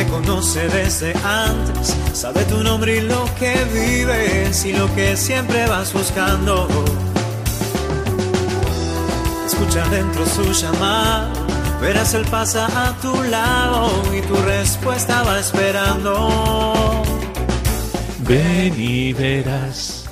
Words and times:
Te 0.00 0.06
conoce 0.06 0.66
desde 0.68 1.12
antes, 1.22 1.94
sabe 2.14 2.42
tu 2.44 2.64
nombre 2.64 2.96
y 2.96 3.00
lo 3.02 3.26
que 3.38 3.52
vives 3.64 4.64
y 4.64 4.72
lo 4.72 4.86
que 4.94 5.14
siempre 5.14 5.66
vas 5.66 5.92
buscando. 5.92 6.66
Escucha 9.44 9.86
dentro 9.90 10.24
su 10.24 10.52
llamada, 10.54 11.30
verás 11.82 12.14
él 12.14 12.24
pasa 12.30 12.66
a 12.88 12.96
tu 13.02 13.12
lado 13.24 13.90
y 14.16 14.22
tu 14.22 14.36
respuesta 14.36 15.22
va 15.22 15.38
esperando. 15.38 17.02
Ven 18.20 18.80
y 18.80 19.12
verás, 19.12 20.08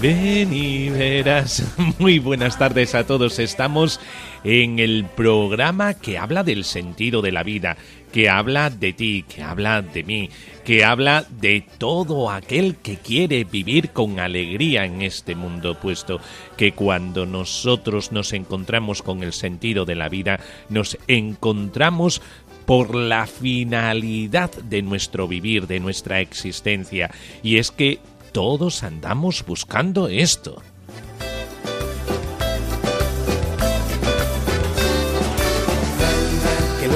ven 0.00 0.52
y 0.52 0.90
verás. 0.90 1.64
Muy 1.98 2.20
buenas 2.20 2.56
tardes 2.56 2.94
a 2.94 3.04
todos. 3.04 3.40
Estamos 3.40 3.98
en 4.44 4.78
el 4.78 5.06
programa 5.16 5.94
que 5.94 6.18
habla 6.18 6.44
del 6.44 6.64
sentido 6.64 7.20
de 7.20 7.32
la 7.32 7.42
vida, 7.42 7.76
que 8.14 8.30
habla 8.30 8.70
de 8.70 8.92
ti, 8.92 9.24
que 9.28 9.42
habla 9.42 9.82
de 9.82 10.04
mí, 10.04 10.30
que 10.64 10.84
habla 10.84 11.26
de 11.28 11.66
todo 11.78 12.30
aquel 12.30 12.76
que 12.76 12.96
quiere 12.96 13.42
vivir 13.42 13.90
con 13.90 14.20
alegría 14.20 14.84
en 14.84 15.02
este 15.02 15.34
mundo, 15.34 15.80
puesto 15.80 16.20
que 16.56 16.70
cuando 16.70 17.26
nosotros 17.26 18.12
nos 18.12 18.32
encontramos 18.32 19.02
con 19.02 19.24
el 19.24 19.32
sentido 19.32 19.84
de 19.84 19.96
la 19.96 20.08
vida, 20.08 20.38
nos 20.68 20.96
encontramos 21.08 22.22
por 22.66 22.94
la 22.94 23.26
finalidad 23.26 24.52
de 24.62 24.82
nuestro 24.82 25.26
vivir, 25.26 25.66
de 25.66 25.80
nuestra 25.80 26.20
existencia, 26.20 27.10
y 27.42 27.56
es 27.56 27.72
que 27.72 27.98
todos 28.30 28.84
andamos 28.84 29.44
buscando 29.44 30.06
esto. 30.06 30.62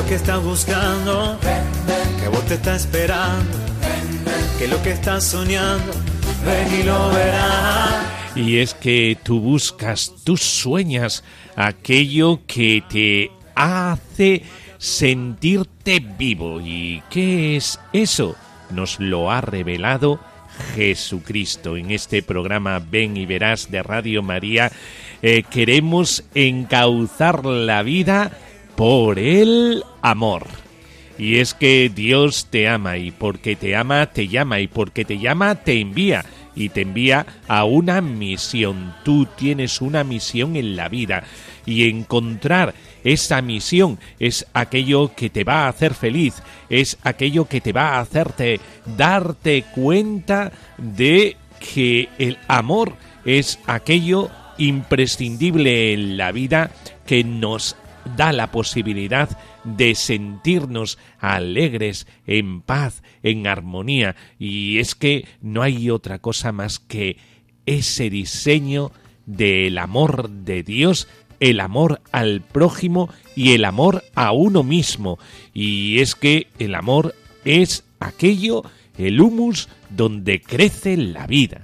Que 0.09 0.15
estás 0.15 0.43
buscando, 0.43 1.39
que 2.19 2.29
vos 2.29 2.43
te 2.47 2.55
está 2.55 2.77
esperando, 2.77 3.59
que 4.59 4.67
lo 4.67 4.83
que 4.83 4.93
estás 4.93 5.23
soñando, 5.23 5.93
ven 6.47 6.81
y 6.81 6.83
lo 6.83 7.11
verás. 7.11 8.07
Y 8.35 8.57
es 8.57 8.73
que 8.73 9.19
tú 9.23 9.39
buscas, 9.39 10.15
tú 10.25 10.39
sueñas 10.39 11.25
aquello 11.57 12.41
que 12.47 12.83
te 12.89 13.31
hace 13.55 14.45
sentirte 14.79 16.01
vivo. 16.01 16.59
¿Y 16.63 17.03
qué 17.11 17.57
es 17.57 17.79
eso? 17.93 18.35
Nos 18.71 19.01
lo 19.01 19.31
ha 19.31 19.43
revelado 19.43 20.21
Jesucristo. 20.75 21.77
En 21.77 21.91
este 21.91 22.23
programa 22.23 22.79
Ven 22.79 23.19
y 23.19 23.27
Verás 23.27 23.71
de 23.71 23.83
Radio 23.83 24.23
María 24.23 24.73
eh, 25.21 25.43
queremos 25.51 26.25
encauzar 26.35 27.45
la 27.45 27.83
vida 27.83 28.33
por 28.79 29.19
el 29.19 29.83
amor. 30.03 30.47
Y 31.19 31.41
es 31.41 31.53
que 31.53 31.91
Dios 31.93 32.47
te 32.49 32.69
ama 32.69 32.97
y 32.97 33.11
porque 33.11 33.57
te 33.57 33.75
ama 33.75 34.07
te 34.07 34.29
llama 34.29 34.61
y 34.61 34.69
porque 34.69 35.05
te 35.05 35.19
llama 35.19 35.57
te 35.57 35.81
envía 35.81 36.25
y 36.55 36.69
te 36.69 36.83
envía 36.83 37.27
a 37.49 37.65
una 37.65 38.01
misión. 38.01 38.95
Tú 39.05 39.27
tienes 39.37 39.81
una 39.81 40.05
misión 40.05 40.55
en 40.55 40.77
la 40.77 40.89
vida 40.89 41.25
y 41.67 41.89
encontrar 41.89 42.73
esa 43.03 43.43
misión 43.43 43.99
es 44.21 44.47
aquello 44.55 45.13
que 45.13 45.29
te 45.29 45.43
va 45.43 45.65
a 45.65 45.71
hacer 45.71 45.93
feliz, 45.93 46.41
es 46.71 46.99
aquello 47.03 47.47
que 47.47 47.61
te 47.61 47.73
va 47.73 47.97
a 47.97 48.01
hacerte 48.01 48.61
darte 48.97 49.65
cuenta 49.75 50.53
de 50.77 51.37
que 51.59 52.11
el 52.19 52.39
amor 52.47 52.95
es 53.25 53.59
aquello 53.67 54.31
imprescindible 54.57 55.95
en 55.95 56.17
la 56.17 56.31
vida 56.31 56.71
que 57.07 57.25
nos 57.25 57.75
da 58.17 58.33
la 58.33 58.51
posibilidad 58.51 59.39
de 59.65 59.95
sentirnos 59.95 60.99
alegres, 61.19 62.07
en 62.27 62.61
paz, 62.61 63.03
en 63.23 63.47
armonía. 63.47 64.17
Y 64.39 64.79
es 64.79 64.95
que 64.95 65.27
no 65.41 65.63
hay 65.63 65.91
otra 65.91 66.19
cosa 66.19 66.53
más 66.53 66.79
que 66.79 67.17
ese 67.67 68.11
diseño 68.11 68.93
del 69.27 69.79
amor 69.79 70.31
de 70.31 70.63
Dios, 70.63 71.09
el 71.41 71.61
amor 71.61 72.01
al 72.13 72.41
prójimo 72.41 73.11
y 73.37 73.53
el 73.53 73.65
amor 73.65 74.05
a 74.15 74.33
uno 74.33 74.63
mismo. 74.63 75.19
Y 75.53 76.01
es 76.01 76.15
que 76.15 76.49
el 76.59 76.75
amor 76.75 77.15
es 77.45 77.85
aquello, 78.01 78.65
el 78.97 79.21
humus, 79.21 79.69
donde 79.91 80.41
crece 80.41 80.97
la 80.97 81.27
vida. 81.27 81.63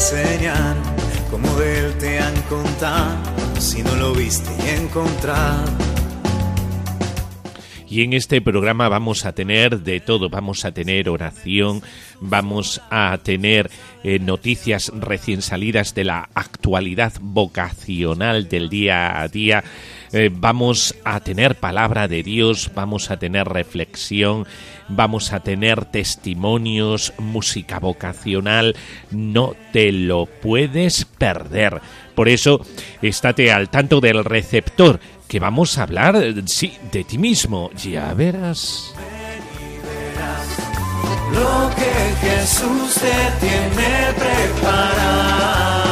Enseñan, 0.00 0.82
como 1.30 1.46
de 1.56 1.78
él 1.80 1.98
te 1.98 2.18
han 2.18 2.34
contado, 2.48 3.18
si 3.58 3.82
no 3.82 3.94
lo 3.96 4.14
viste 4.14 4.48
y. 4.70 5.62
Y 7.86 8.02
en 8.02 8.14
este 8.14 8.40
programa 8.40 8.88
vamos 8.88 9.26
a 9.26 9.32
tener 9.34 9.80
de 9.80 10.00
todo, 10.00 10.30
vamos 10.30 10.64
a 10.64 10.72
tener 10.72 11.10
oración, 11.10 11.82
vamos 12.18 12.80
a 12.88 13.18
tener 13.22 13.70
eh, 14.02 14.18
noticias 14.18 14.90
recién 14.94 15.42
salidas 15.42 15.94
de 15.94 16.04
la 16.04 16.30
actualidad 16.34 17.12
vocacional 17.20 18.48
del 18.48 18.70
día 18.70 19.20
a 19.20 19.28
día, 19.28 19.64
eh, 20.12 20.30
vamos 20.32 20.94
a 21.04 21.20
tener 21.20 21.54
palabra 21.54 22.08
de 22.08 22.22
Dios, 22.22 22.70
vamos 22.74 23.10
a 23.10 23.18
tener 23.18 23.46
reflexión, 23.46 24.46
vamos 24.88 25.32
a 25.32 25.40
tener 25.40 25.84
testimonios, 25.84 27.12
música 27.18 27.78
vocacional, 27.78 28.76
no 29.10 29.54
te 29.72 29.92
lo 29.92 30.26
puedes 30.26 31.04
perder. 31.04 31.80
Por 32.14 32.28
eso, 32.28 32.64
estate 33.02 33.52
al 33.52 33.70
tanto 33.70 34.00
del 34.00 34.24
receptor, 34.24 35.00
que 35.28 35.38
vamos 35.38 35.78
a 35.78 35.84
hablar, 35.84 36.16
eh, 36.16 36.34
de 36.34 37.04
ti 37.04 37.18
mismo, 37.18 37.70
ya 37.76 38.12
verás. 38.14 38.92
Lo 41.32 41.70
que 41.76 42.26
Jesús 42.26 42.94
te 42.94 43.46
tiene 43.46 44.12
preparado. 44.18 45.89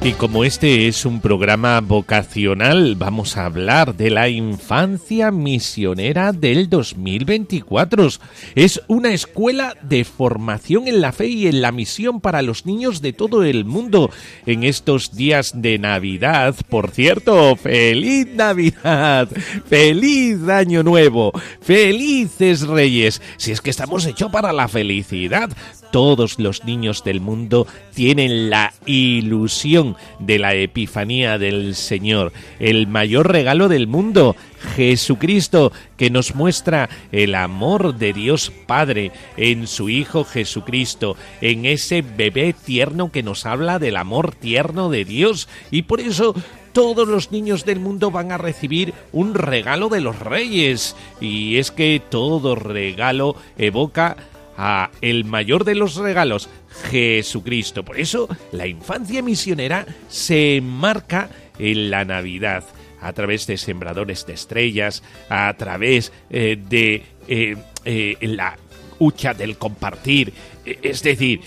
Y 0.00 0.12
como 0.12 0.44
este 0.44 0.86
es 0.86 1.04
un 1.04 1.20
programa 1.20 1.80
vocacional, 1.80 2.94
vamos 2.94 3.36
a 3.36 3.46
hablar 3.46 3.96
de 3.96 4.10
la 4.10 4.28
infancia 4.28 5.32
misionera 5.32 6.32
del 6.32 6.70
2024. 6.70 8.08
Es 8.54 8.80
una 8.86 9.12
escuela 9.12 9.76
de 9.82 10.04
formación 10.04 10.86
en 10.86 11.00
la 11.00 11.10
fe 11.10 11.26
y 11.26 11.48
en 11.48 11.60
la 11.60 11.72
misión 11.72 12.20
para 12.20 12.42
los 12.42 12.64
niños 12.64 13.02
de 13.02 13.12
todo 13.12 13.42
el 13.42 13.64
mundo 13.64 14.10
en 14.46 14.62
estos 14.62 15.16
días 15.16 15.60
de 15.60 15.80
Navidad. 15.80 16.54
Por 16.68 16.92
cierto, 16.92 17.56
feliz 17.56 18.28
Navidad, 18.28 19.28
feliz 19.66 20.48
Año 20.48 20.84
Nuevo, 20.84 21.32
felices 21.60 22.68
Reyes. 22.68 23.20
Si 23.36 23.50
es 23.50 23.60
que 23.60 23.70
estamos 23.70 24.06
hechos 24.06 24.30
para 24.30 24.52
la 24.52 24.68
felicidad, 24.68 25.50
todos 25.90 26.38
los 26.38 26.64
niños 26.64 27.04
del 27.04 27.20
mundo 27.20 27.66
tienen 27.94 28.50
la 28.50 28.72
ilusión 28.86 29.96
de 30.18 30.38
la 30.38 30.54
Epifanía 30.54 31.38
del 31.38 31.74
Señor, 31.74 32.32
el 32.58 32.86
mayor 32.86 33.30
regalo 33.30 33.68
del 33.68 33.86
mundo, 33.86 34.36
Jesucristo, 34.76 35.72
que 35.96 36.10
nos 36.10 36.34
muestra 36.34 36.88
el 37.12 37.34
amor 37.34 37.96
de 37.96 38.12
Dios 38.12 38.52
Padre 38.66 39.12
en 39.36 39.66
su 39.66 39.88
Hijo 39.88 40.24
Jesucristo, 40.24 41.16
en 41.40 41.64
ese 41.64 42.02
bebé 42.02 42.52
tierno 42.52 43.10
que 43.10 43.22
nos 43.22 43.46
habla 43.46 43.78
del 43.78 43.96
amor 43.96 44.34
tierno 44.34 44.90
de 44.90 45.04
Dios. 45.04 45.48
Y 45.70 45.82
por 45.82 46.00
eso 46.00 46.34
todos 46.72 47.08
los 47.08 47.32
niños 47.32 47.64
del 47.64 47.80
mundo 47.80 48.10
van 48.10 48.30
a 48.32 48.38
recibir 48.38 48.94
un 49.12 49.34
regalo 49.34 49.88
de 49.88 50.00
los 50.00 50.18
reyes. 50.18 50.94
Y 51.20 51.56
es 51.56 51.70
que 51.70 52.00
todo 52.08 52.54
regalo 52.54 53.36
evoca 53.56 54.16
a 54.58 54.90
el 55.00 55.24
mayor 55.24 55.64
de 55.64 55.76
los 55.76 55.94
regalos, 55.94 56.50
Jesucristo. 56.90 57.84
Por 57.84 57.98
eso 57.98 58.28
la 58.52 58.66
infancia 58.66 59.22
misionera 59.22 59.86
se 60.08 60.56
enmarca 60.56 61.30
en 61.58 61.90
la 61.90 62.04
Navidad 62.04 62.64
a 63.00 63.12
través 63.12 63.46
de 63.46 63.56
sembradores 63.56 64.26
de 64.26 64.34
estrellas, 64.34 65.04
a 65.28 65.54
través 65.56 66.12
eh, 66.30 66.58
de 66.68 67.04
eh, 67.28 67.56
eh, 67.84 68.16
la 68.20 68.58
hucha 68.98 69.32
del 69.32 69.56
compartir. 69.56 70.32
Es 70.64 71.04
decir, 71.04 71.40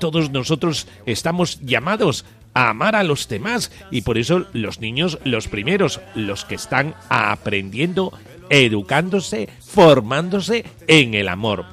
todos 0.00 0.30
nosotros 0.30 0.88
estamos 1.06 1.60
llamados 1.60 2.24
a 2.54 2.70
amar 2.70 2.96
a 2.96 3.04
los 3.04 3.28
demás 3.28 3.70
y 3.90 4.02
por 4.02 4.18
eso 4.18 4.46
los 4.52 4.80
niños, 4.80 5.18
los 5.24 5.46
primeros, 5.46 6.00
los 6.16 6.44
que 6.44 6.56
están 6.56 6.94
aprendiendo, 7.08 8.12
educándose, 8.50 9.48
formándose 9.60 10.64
en 10.88 11.14
el 11.14 11.28
amor. 11.28 11.64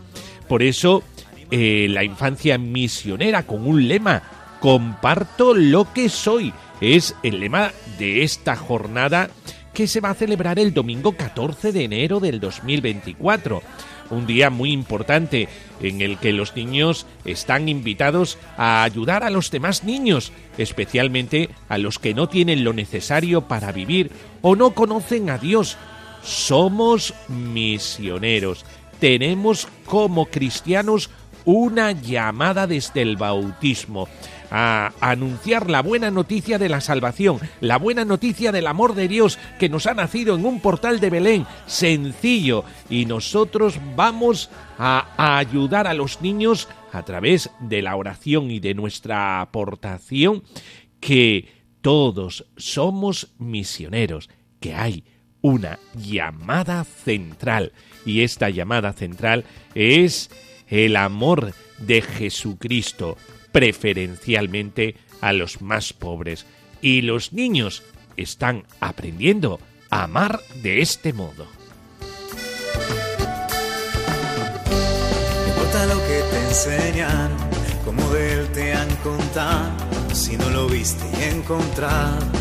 Por 0.49 0.63
eso 0.63 1.03
eh, 1.51 1.87
la 1.89 2.03
infancia 2.03 2.57
misionera 2.57 3.43
con 3.43 3.65
un 3.65 3.87
lema, 3.87 4.23
comparto 4.59 5.53
lo 5.53 5.93
que 5.93 6.09
soy, 6.09 6.51
es 6.81 7.15
el 7.23 7.39
lema 7.39 7.71
de 7.97 8.23
esta 8.23 8.57
jornada 8.57 9.29
que 9.73 9.87
se 9.87 10.01
va 10.01 10.09
a 10.09 10.15
celebrar 10.15 10.59
el 10.59 10.73
domingo 10.73 11.13
14 11.13 11.71
de 11.71 11.85
enero 11.85 12.19
del 12.19 12.41
2024 12.41 13.61
un 14.09 14.25
día 14.25 14.49
muy 14.49 14.71
importante 14.71 15.47
en 15.81 16.01
el 16.01 16.17
que 16.17 16.33
los 16.33 16.55
niños 16.55 17.05
están 17.25 17.69
invitados 17.69 18.37
a 18.57 18.83
ayudar 18.83 19.23
a 19.23 19.29
los 19.29 19.51
demás 19.51 19.83
niños, 19.83 20.31
especialmente 20.57 21.49
a 21.67 21.77
los 21.77 21.99
que 21.99 22.13
no 22.13 22.27
tienen 22.27 22.63
lo 22.63 22.73
necesario 22.73 23.41
para 23.47 23.71
vivir 23.71 24.11
o 24.41 24.55
no 24.55 24.71
conocen 24.71 25.29
a 25.29 25.37
Dios. 25.37 25.77
Somos 26.23 27.13
misioneros. 27.27 28.65
Tenemos 28.99 29.67
como 29.85 30.25
cristianos 30.25 31.09
una 31.45 31.93
llamada 31.93 32.67
desde 32.67 33.01
el 33.01 33.17
bautismo 33.17 34.07
a 34.51 34.93
anunciar 34.99 35.69
la 35.69 35.81
buena 35.81 36.11
noticia 36.11 36.57
de 36.57 36.69
la 36.69 36.81
salvación, 36.81 37.39
la 37.61 37.77
buena 37.77 38.05
noticia 38.05 38.51
del 38.51 38.67
amor 38.67 38.95
de 38.95 39.07
Dios 39.07 39.37
que 39.59 39.69
nos 39.69 39.85
ha 39.85 39.93
nacido 39.93 40.35
en 40.35 40.45
un 40.45 40.59
portal 40.59 40.99
de 40.99 41.09
Belén, 41.09 41.45
sencillo, 41.65 42.63
y 42.89 43.05
nosotros 43.05 43.79
vamos 43.95 44.49
a, 44.77 45.37
ayudar 45.37 45.87
a 45.87 45.93
los 45.93 46.21
niños 46.21 46.67
a 46.91 47.03
través 47.03 47.51
de 47.59 47.81
la 47.81 47.95
oración 47.95 48.49
y 48.49 48.59
de 48.59 48.73
nuestra 48.73 49.41
aportación 49.41 50.43
que 50.99 51.47
todos 51.81 52.45
somos 52.57 53.29
misioneros, 53.37 54.29
que 54.59 54.73
hay 54.73 55.03
una 55.41 55.79
llamada 55.95 56.83
central 56.83 57.71
y 58.05 58.21
esta 58.21 58.49
llamada 58.49 58.93
central 58.93 59.45
es 59.75 60.29
el 60.67 60.95
amor 60.95 61.53
de 61.79 62.01
Jesucristo, 62.01 63.17
preferencialmente 63.51 64.95
a 65.21 65.33
los 65.33 65.61
más 65.61 65.93
pobres. 65.93 66.45
Y 66.81 67.01
los 67.01 67.33
niños 67.33 67.83
están 68.17 68.63
aprendiendo 68.79 69.59
a 69.89 70.03
amar 70.03 70.39
de 70.61 70.81
este 70.81 71.13
modo. 71.13 71.47
No 75.41 75.47
importa 75.47 75.85
lo 75.87 75.99
que 76.07 76.21
te 76.31 76.47
enseñan, 76.47 77.31
de 78.13 78.33
él 78.33 78.47
te 78.53 78.73
han 78.73 78.95
contado, 78.97 79.71
si 80.13 80.37
no 80.37 80.49
lo 80.49 80.67
viste 80.67 81.05
y. 81.25 82.38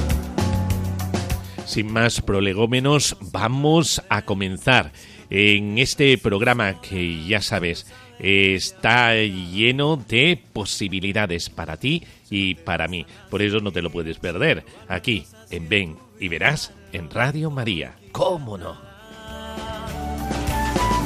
Sin 1.69 1.93
más 1.93 2.23
prolegómenos, 2.23 3.15
vamos 3.21 4.03
a 4.09 4.23
comenzar 4.23 4.91
en 5.29 5.77
este 5.77 6.17
programa 6.17 6.81
que 6.81 7.27
ya 7.27 7.43
sabes 7.43 7.87
está 8.19 9.15
lleno 9.17 9.97
de 9.99 10.43
posibilidades 10.55 11.51
para 11.51 11.77
ti 11.77 12.05
y 12.31 12.55
para 12.55 12.89
mí. 12.89 13.05
Por 13.29 13.43
eso 13.43 13.61
no 13.61 13.71
te 13.71 13.83
lo 13.83 13.91
puedes 13.91 14.17
perder 14.17 14.65
aquí 14.89 15.27
en 15.51 15.69
Ven 15.69 15.97
y 16.19 16.29
Verás 16.29 16.73
en 16.93 17.11
Radio 17.11 17.51
María. 17.51 17.97
¿Cómo 18.13 18.57
no? 18.57 18.79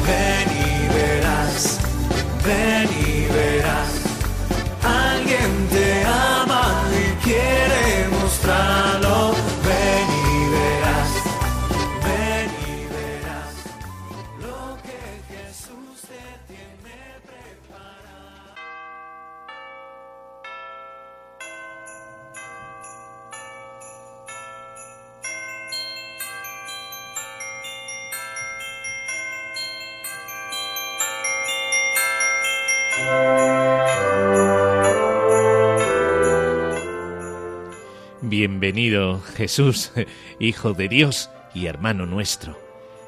Ven 0.07 0.49
y 0.49 0.95
verás, 0.95 1.81
ven 2.47 2.89
y 3.05 3.33
verás. 3.33 4.01
Alguien 4.85 5.69
te 5.71 6.05
ama 6.05 6.85
y 6.93 7.25
quiere 7.25 8.09
mostrarlo. 8.21 9.52
Bienvenido, 38.45 39.21
Jesús, 39.37 39.93
Hijo 40.41 40.73
de 40.73 40.89
Dios 40.89 41.31
y 41.55 41.67
hermano 41.67 42.07
nuestro. 42.07 42.59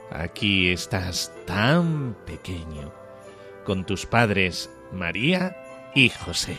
Aquí 0.09 0.71
estás 0.71 1.33
tan 1.45 2.15
pequeño, 2.25 2.93
con 3.65 3.85
tus 3.85 4.07
padres 4.07 4.71
María 4.93 5.57
y 5.93 6.11
José. 6.11 6.57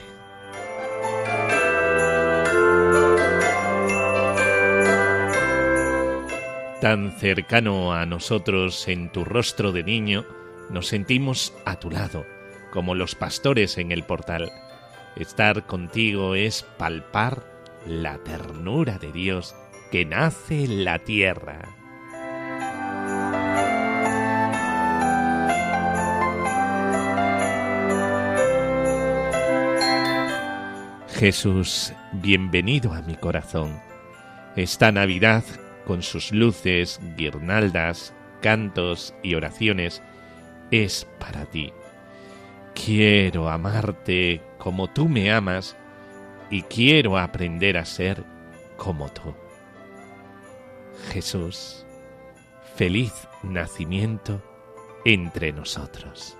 Tan 6.82 7.18
cercano 7.18 7.94
a 7.94 8.06
nosotros 8.06 8.90
en 8.90 9.10
tu 9.10 9.24
rostro 9.24 9.72
de 9.72 9.84
niño, 9.84 10.26
nos 10.70 10.88
sentimos 10.88 11.54
a 11.64 11.80
tu 11.80 11.92
lado, 11.92 12.26
como 12.74 12.94
los 12.94 13.16
pastores 13.16 13.78
en 13.78 13.94
el 13.94 14.04
portal. 14.04 14.52
Estar 15.16 15.66
contigo 15.66 16.36
es 16.36 16.64
palpar 16.78 17.55
la 17.86 18.18
ternura 18.20 18.98
de 18.98 19.12
Dios 19.12 19.56
que 19.92 20.06
nace 20.06 20.64
en 20.64 20.84
la 20.84 21.00
tierra. 21.00 21.76
Jesús, 31.10 31.94
bienvenido 32.12 32.94
a 32.94 33.02
mi 33.02 33.16
corazón. 33.16 33.80
Esta 34.56 34.92
Navidad, 34.92 35.44
con 35.86 36.02
sus 36.02 36.32
luces, 36.32 37.00
guirnaldas, 37.16 38.14
cantos 38.42 39.14
y 39.24 39.36
oraciones, 39.36 40.02
es 40.72 41.08
para 41.20 41.46
ti. 41.46 41.72
Quiero 42.74 43.50
amarte 43.50 44.42
como 44.58 44.90
tú 44.90 45.08
me 45.08 45.32
amas 45.32 45.78
y 46.50 46.62
quiero 46.64 47.18
aprender 47.18 47.78
a 47.78 47.86
ser 47.86 48.24
como 48.78 49.10
tú. 49.10 49.34
Jesús, 51.12 51.86
feliz 52.76 53.14
nacimiento 53.44 54.42
entre 55.06 55.52
nosotros. 55.52 56.38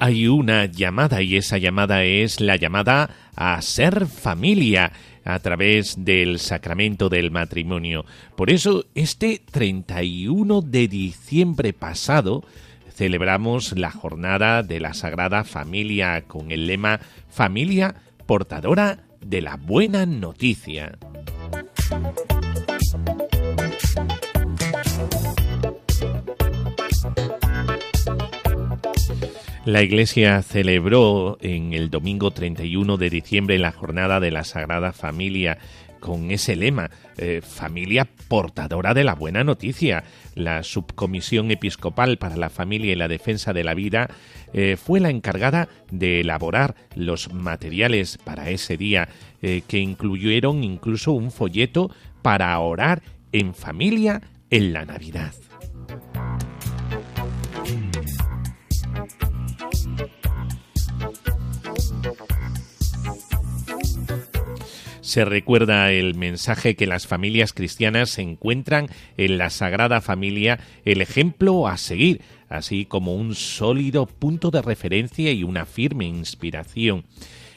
Hay 0.00 0.28
una 0.28 0.64
llamada 0.64 1.22
y 1.22 1.36
esa 1.36 1.58
llamada 1.58 2.02
es 2.04 2.40
la 2.40 2.56
llamada 2.56 3.10
a 3.36 3.60
ser 3.60 4.06
familia 4.06 4.92
a 5.24 5.38
través 5.40 6.04
del 6.04 6.38
sacramento 6.38 7.10
del 7.10 7.30
matrimonio. 7.30 8.06
Por 8.34 8.50
eso, 8.50 8.86
este 8.94 9.42
31 9.50 10.62
de 10.62 10.88
diciembre 10.88 11.74
pasado, 11.74 12.42
celebramos 12.94 13.76
la 13.78 13.90
jornada 13.90 14.62
de 14.62 14.80
la 14.80 14.94
Sagrada 14.94 15.44
Familia 15.44 16.22
con 16.22 16.50
el 16.50 16.66
lema 16.66 17.00
Familia 17.28 17.94
portadora 18.26 19.00
de 19.20 19.42
la 19.42 19.56
buena 19.56 20.06
noticia. 20.06 20.98
La 29.66 29.82
Iglesia 29.82 30.40
celebró 30.40 31.36
en 31.42 31.74
el 31.74 31.90
domingo 31.90 32.30
31 32.30 32.96
de 32.96 33.10
diciembre 33.10 33.58
la 33.58 33.72
jornada 33.72 34.18
de 34.18 34.30
la 34.30 34.42
Sagrada 34.42 34.92
Familia 34.92 35.58
con 36.00 36.30
ese 36.30 36.56
lema, 36.56 36.90
eh, 37.18 37.42
familia 37.42 38.08
portadora 38.28 38.94
de 38.94 39.04
la 39.04 39.14
buena 39.14 39.44
noticia. 39.44 40.02
La 40.34 40.62
Subcomisión 40.62 41.50
Episcopal 41.50 42.16
para 42.16 42.38
la 42.38 42.48
Familia 42.48 42.92
y 42.92 42.96
la 42.96 43.06
Defensa 43.06 43.52
de 43.52 43.64
la 43.64 43.74
Vida 43.74 44.08
eh, 44.54 44.78
fue 44.82 44.98
la 44.98 45.10
encargada 45.10 45.68
de 45.90 46.20
elaborar 46.20 46.74
los 46.94 47.30
materiales 47.34 48.16
para 48.16 48.48
ese 48.48 48.78
día, 48.78 49.10
eh, 49.42 49.60
que 49.68 49.78
incluyeron 49.78 50.64
incluso 50.64 51.12
un 51.12 51.30
folleto 51.30 51.90
para 52.22 52.58
orar 52.58 53.02
en 53.32 53.54
familia 53.54 54.22
en 54.48 54.72
la 54.72 54.86
Navidad. 54.86 55.34
Se 65.10 65.24
recuerda 65.24 65.90
el 65.90 66.14
mensaje 66.14 66.76
que 66.76 66.86
las 66.86 67.08
familias 67.08 67.52
cristianas 67.52 68.16
encuentran 68.18 68.86
en 69.16 69.38
la 69.38 69.50
Sagrada 69.50 70.00
Familia 70.00 70.60
el 70.84 71.00
ejemplo 71.02 71.66
a 71.66 71.78
seguir, 71.78 72.20
así 72.48 72.84
como 72.84 73.16
un 73.16 73.34
sólido 73.34 74.06
punto 74.06 74.52
de 74.52 74.62
referencia 74.62 75.32
y 75.32 75.42
una 75.42 75.66
firme 75.66 76.04
inspiración. 76.04 77.06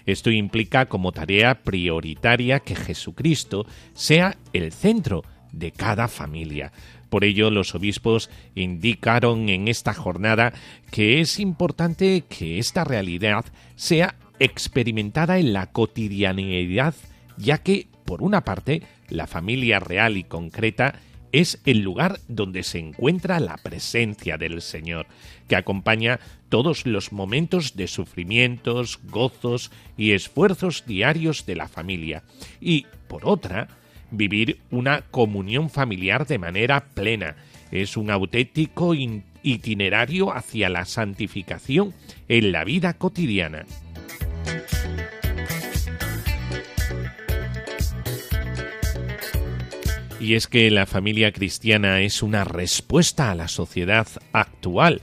Esto 0.07 0.31
implica 0.31 0.87
como 0.87 1.11
tarea 1.11 1.61
prioritaria 1.61 2.59
que 2.59 2.75
Jesucristo 2.75 3.67
sea 3.93 4.35
el 4.53 4.71
centro 4.71 5.23
de 5.51 5.71
cada 5.71 6.07
familia. 6.07 6.71
Por 7.09 7.23
ello, 7.23 7.51
los 7.51 7.75
obispos 7.75 8.31
indicaron 8.55 9.49
en 9.49 9.67
esta 9.67 9.93
jornada 9.93 10.53
que 10.89 11.21
es 11.21 11.39
importante 11.39 12.23
que 12.27 12.57
esta 12.57 12.83
realidad 12.83 13.45
sea 13.75 14.15
experimentada 14.39 15.37
en 15.37 15.53
la 15.53 15.67
cotidianidad 15.67 16.95
ya 17.37 17.59
que, 17.59 17.87
por 18.05 18.21
una 18.21 18.43
parte, 18.43 18.83
la 19.09 19.27
familia 19.27 19.79
real 19.79 20.17
y 20.17 20.23
concreta 20.23 20.95
es 21.33 21.59
el 21.65 21.79
lugar 21.79 22.19
donde 22.27 22.61
se 22.61 22.77
encuentra 22.77 23.39
la 23.39 23.57
presencia 23.57 24.37
del 24.37 24.61
Señor, 24.61 25.07
que 25.47 25.55
acompaña 25.55 26.19
todos 26.49 26.85
los 26.85 27.11
momentos 27.11 27.75
de 27.75 27.87
sufrimientos, 27.87 28.99
gozos 29.09 29.71
y 29.97 30.11
esfuerzos 30.11 30.85
diarios 30.85 31.47
de 31.47 31.55
la 31.55 31.67
familia. 31.67 32.23
Y, 32.61 32.85
por 33.07 33.25
otra, 33.25 33.67
vivir 34.11 34.59
una 34.69 35.01
comunión 35.01 35.71
familiar 35.71 36.27
de 36.27 36.37
manera 36.37 36.85
plena. 36.93 37.35
Es 37.71 37.97
un 37.97 38.11
auténtico 38.11 38.93
itinerario 39.41 40.31
hacia 40.31 40.69
la 40.69 40.85
santificación 40.85 41.95
en 42.27 42.51
la 42.51 42.63
vida 42.63 42.93
cotidiana. 42.93 43.65
Y 50.23 50.35
es 50.35 50.47
que 50.47 50.71
la 50.71 50.85
familia 50.85 51.33
cristiana 51.33 51.99
es 51.99 52.23
una 52.23 52.45
respuesta 52.45 53.29
a 53.29 53.35
la 53.35 53.49
sociedad 53.49 54.07
actual. 54.31 55.01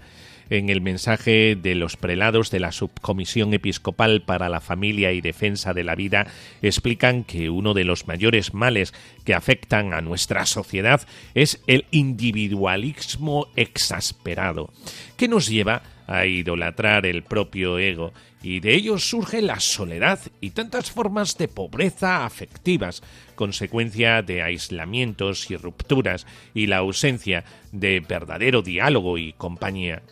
En 0.49 0.71
el 0.71 0.81
mensaje 0.81 1.59
de 1.61 1.75
los 1.75 1.99
prelados 1.99 2.51
de 2.51 2.59
la 2.59 2.73
Subcomisión 2.73 3.53
Episcopal 3.53 4.23
para 4.23 4.49
la 4.49 4.63
Familia 4.63 5.13
y 5.13 5.21
Defensa 5.21 5.75
de 5.75 5.85
la 5.85 5.95
Vida 5.95 6.27
explican 6.63 7.25
que 7.25 7.51
uno 7.51 7.75
de 7.75 7.85
los 7.85 8.09
mayores 8.09 8.55
males 8.55 8.95
que 9.27 9.35
afectan 9.35 9.93
a 9.93 10.01
nuestra 10.01 10.47
sociedad 10.47 11.03
es 11.35 11.61
el 11.67 11.85
individualismo 11.91 13.49
exasperado, 13.57 14.73
que 15.19 15.29
nos 15.29 15.49
lleva 15.49 15.83
a 16.00 16.00
idolatrar 16.27 17.07
el 17.07 17.23
propio 17.23 17.79
ego, 17.79 18.13
y 18.43 18.61
de 18.61 18.75
ello 18.75 18.99
surge 18.99 19.43
la 19.43 19.61
soledad 19.61 20.19
y 20.41 20.51
tantas 20.51 20.91
formas 20.91 21.37
de 21.39 21.47
pobreza 21.47 22.25
afectivas, 22.25 23.03
consecuencia 23.35 24.23
de 24.23 24.43
aislamientos 24.43 25.51
y 25.51 25.57
rupturas 25.57 26.27
y 26.55 26.67
la 26.67 26.79
ausencia 26.79 27.45
de 27.73 28.01
verdadero 28.01 28.63
diálogo 28.63 29.19
y 29.19 29.33
compañía. 29.35 30.03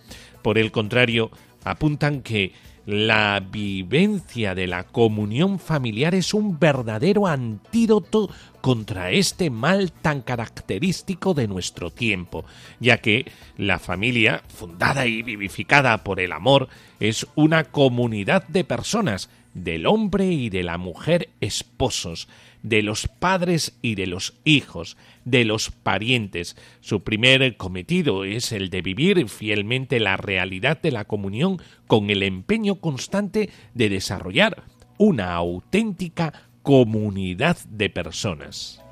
Por 0.42 0.58
el 0.58 0.70
contrario, 0.70 1.30
apuntan 1.64 2.22
que 2.22 2.52
la 2.88 3.40
vivencia 3.40 4.54
de 4.54 4.66
la 4.66 4.84
comunión 4.84 5.58
familiar 5.58 6.14
es 6.14 6.32
un 6.32 6.58
verdadero 6.58 7.26
antídoto 7.26 8.30
contra 8.62 9.10
este 9.10 9.50
mal 9.50 9.92
tan 9.92 10.22
característico 10.22 11.34
de 11.34 11.48
nuestro 11.48 11.90
tiempo, 11.90 12.46
ya 12.80 12.96
que 12.96 13.30
la 13.58 13.78
familia, 13.78 14.42
fundada 14.48 15.06
y 15.06 15.20
vivificada 15.20 16.02
por 16.02 16.18
el 16.18 16.32
amor, 16.32 16.70
es 16.98 17.26
una 17.34 17.64
comunidad 17.64 18.48
de 18.48 18.64
personas, 18.64 19.28
del 19.52 19.86
hombre 19.86 20.24
y 20.24 20.48
de 20.48 20.62
la 20.62 20.78
mujer 20.78 21.28
esposos, 21.42 22.26
de 22.62 22.82
los 22.82 23.06
padres 23.06 23.76
y 23.82 23.96
de 23.96 24.06
los 24.06 24.32
hijos, 24.44 24.96
de 25.30 25.44
los 25.44 25.70
parientes. 25.70 26.56
Su 26.80 27.02
primer 27.02 27.56
cometido 27.56 28.24
es 28.24 28.52
el 28.52 28.70
de 28.70 28.82
vivir 28.82 29.28
fielmente 29.28 30.00
la 30.00 30.16
realidad 30.16 30.80
de 30.80 30.92
la 30.92 31.04
comunión 31.04 31.60
con 31.86 32.10
el 32.10 32.22
empeño 32.22 32.76
constante 32.76 33.50
de 33.74 33.88
desarrollar 33.88 34.64
una 34.98 35.34
auténtica 35.34 36.32
comunidad 36.62 37.56
de 37.68 37.88
personas. 37.90 38.82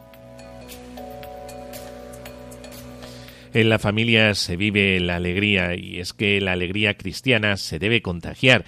En 3.56 3.70
la 3.70 3.78
familia 3.78 4.34
se 4.34 4.56
vive 4.56 5.00
la 5.00 5.16
alegría 5.16 5.74
y 5.74 5.98
es 5.98 6.12
que 6.12 6.42
la 6.42 6.52
alegría 6.52 6.98
cristiana 6.98 7.56
se 7.56 7.78
debe 7.78 8.02
contagiar 8.02 8.66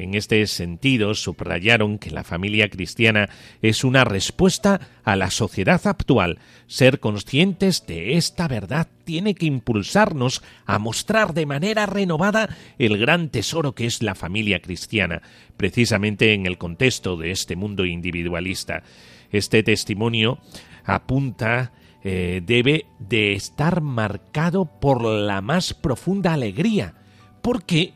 en 0.00 0.14
este 0.14 0.46
sentido, 0.46 1.14
subrayaron 1.14 1.98
que 1.98 2.10
la 2.10 2.24
familia 2.24 2.68
cristiana 2.68 3.28
es 3.62 3.84
una 3.84 4.04
respuesta 4.04 4.80
a 5.04 5.16
la 5.16 5.30
sociedad 5.30 5.80
actual. 5.86 6.38
Ser 6.66 7.00
conscientes 7.00 7.86
de 7.86 8.16
esta 8.16 8.48
verdad 8.48 8.88
tiene 9.04 9.34
que 9.34 9.46
impulsarnos 9.46 10.42
a 10.66 10.78
mostrar 10.78 11.34
de 11.34 11.46
manera 11.46 11.86
renovada 11.86 12.56
el 12.78 12.98
gran 12.98 13.28
tesoro 13.28 13.74
que 13.74 13.86
es 13.86 14.02
la 14.02 14.14
familia 14.14 14.60
cristiana, 14.60 15.22
precisamente 15.56 16.32
en 16.32 16.46
el 16.46 16.58
contexto 16.58 17.16
de 17.16 17.30
este 17.30 17.56
mundo 17.56 17.84
individualista. 17.84 18.82
Este 19.30 19.62
testimonio 19.62 20.38
apunta 20.84 21.72
eh, 22.02 22.40
debe 22.44 22.86
de 22.98 23.34
estar 23.34 23.82
marcado 23.82 24.64
por 24.64 25.04
la 25.04 25.42
más 25.42 25.74
profunda 25.74 26.32
alegría, 26.32 26.94
porque 27.42 27.92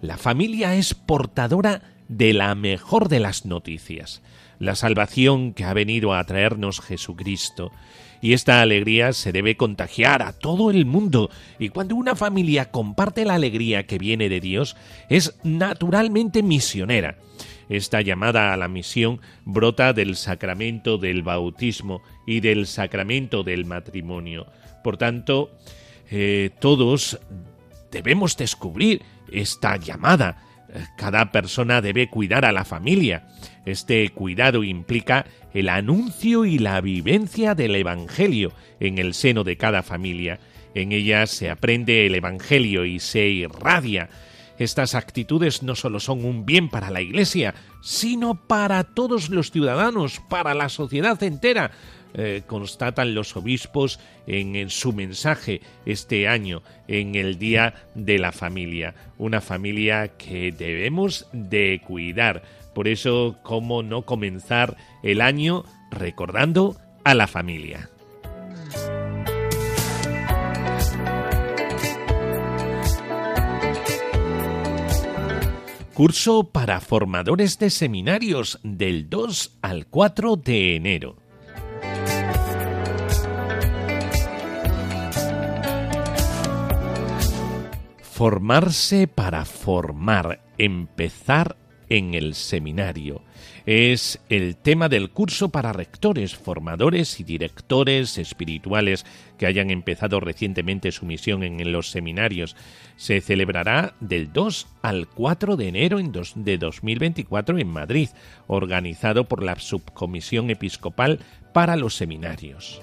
la 0.00 0.16
familia 0.16 0.74
es 0.74 0.94
portadora 0.94 1.82
de 2.08 2.32
la 2.32 2.54
mejor 2.54 3.08
de 3.08 3.20
las 3.20 3.46
noticias, 3.46 4.22
la 4.58 4.74
salvación 4.74 5.52
que 5.52 5.64
ha 5.64 5.72
venido 5.72 6.14
a 6.14 6.24
traernos 6.24 6.80
Jesucristo. 6.80 7.72
Y 8.22 8.32
esta 8.32 8.62
alegría 8.62 9.12
se 9.12 9.32
debe 9.32 9.56
contagiar 9.56 10.22
a 10.22 10.32
todo 10.32 10.70
el 10.70 10.86
mundo. 10.86 11.30
Y 11.58 11.68
cuando 11.68 11.94
una 11.94 12.16
familia 12.16 12.70
comparte 12.70 13.24
la 13.24 13.34
alegría 13.34 13.86
que 13.86 13.98
viene 13.98 14.28
de 14.28 14.40
Dios, 14.40 14.76
es 15.10 15.38
naturalmente 15.42 16.42
misionera. 16.42 17.18
Esta 17.68 18.00
llamada 18.00 18.52
a 18.52 18.56
la 18.56 18.68
misión 18.68 19.20
brota 19.44 19.92
del 19.92 20.16
sacramento 20.16 20.98
del 20.98 21.22
bautismo 21.22 22.00
y 22.26 22.40
del 22.40 22.66
sacramento 22.66 23.42
del 23.42 23.66
matrimonio. 23.66 24.46
Por 24.82 24.96
tanto, 24.96 25.50
eh, 26.10 26.50
todos 26.60 27.18
debemos 27.90 28.36
descubrir 28.36 29.02
esta 29.32 29.76
llamada. 29.76 30.42
Cada 30.96 31.32
persona 31.32 31.80
debe 31.80 32.08
cuidar 32.08 32.44
a 32.44 32.52
la 32.52 32.64
familia. 32.64 33.28
Este 33.64 34.08
cuidado 34.10 34.64
implica 34.64 35.26
el 35.54 35.68
anuncio 35.68 36.44
y 36.44 36.58
la 36.58 36.80
vivencia 36.80 37.54
del 37.54 37.76
Evangelio 37.76 38.52
en 38.80 38.98
el 38.98 39.14
seno 39.14 39.44
de 39.44 39.56
cada 39.56 39.82
familia. 39.82 40.38
En 40.74 40.92
ella 40.92 41.26
se 41.26 41.48
aprende 41.50 42.06
el 42.06 42.14
Evangelio 42.14 42.84
y 42.84 43.00
se 43.00 43.26
irradia. 43.26 44.10
Estas 44.58 44.94
actitudes 44.94 45.62
no 45.62 45.74
solo 45.74 46.00
son 46.00 46.24
un 46.24 46.46
bien 46.46 46.68
para 46.68 46.90
la 46.90 47.00
Iglesia, 47.00 47.54
sino 47.82 48.46
para 48.46 48.84
todos 48.84 49.28
los 49.28 49.50
ciudadanos, 49.50 50.20
para 50.28 50.54
la 50.54 50.68
sociedad 50.68 51.22
entera, 51.22 51.70
eh, 52.18 52.44
constatan 52.46 53.14
los 53.14 53.36
obispos 53.36 54.00
en, 54.26 54.70
su 54.70 54.94
mensaje 54.94 55.60
este 55.84 56.28
año, 56.28 56.62
en 56.88 57.14
el 57.14 57.38
Día 57.38 57.74
de 57.94 58.18
la 58.18 58.32
Familia. 58.32 58.94
Una 59.18 59.42
familia 59.42 60.16
que 60.16 60.50
debemos 60.50 61.28
de 61.34 61.82
cuidar. 61.86 62.42
Por 62.74 62.88
eso, 62.88 63.36
¿cómo 63.42 63.82
no 63.82 64.06
comenzar 64.06 64.78
el 65.02 65.20
año 65.20 65.64
recordando 65.90 66.76
a 67.04 67.14
la 67.14 67.26
familia? 67.26 67.90
Curso 75.92 76.44
para 76.44 76.80
formadores 76.80 77.58
de 77.58 77.68
seminarios 77.68 78.58
del 78.62 79.10
2 79.10 79.58
al 79.60 79.86
4 79.86 80.36
de 80.36 80.76
enero. 80.76 81.25
Formarse 88.16 89.08
para 89.08 89.44
formar, 89.44 90.40
empezar 90.56 91.58
en 91.90 92.14
el 92.14 92.34
seminario. 92.34 93.20
Es 93.66 94.20
el 94.30 94.56
tema 94.56 94.88
del 94.88 95.10
curso 95.10 95.50
para 95.50 95.74
rectores, 95.74 96.34
formadores 96.34 97.20
y 97.20 97.24
directores 97.24 98.16
espirituales 98.16 99.04
que 99.36 99.44
hayan 99.44 99.70
empezado 99.70 100.18
recientemente 100.18 100.92
su 100.92 101.04
misión 101.04 101.42
en 101.42 101.70
los 101.72 101.90
seminarios. 101.90 102.56
Se 102.96 103.20
celebrará 103.20 103.96
del 104.00 104.32
2 104.32 104.66
al 104.80 105.08
4 105.08 105.56
de 105.56 105.68
enero 105.68 105.98
de 106.36 106.56
2024 106.56 107.58
en 107.58 107.68
Madrid, 107.68 108.08
organizado 108.46 109.28
por 109.28 109.42
la 109.42 109.56
Subcomisión 109.56 110.48
Episcopal 110.48 111.20
para 111.52 111.76
los 111.76 111.94
Seminarios. 111.94 112.80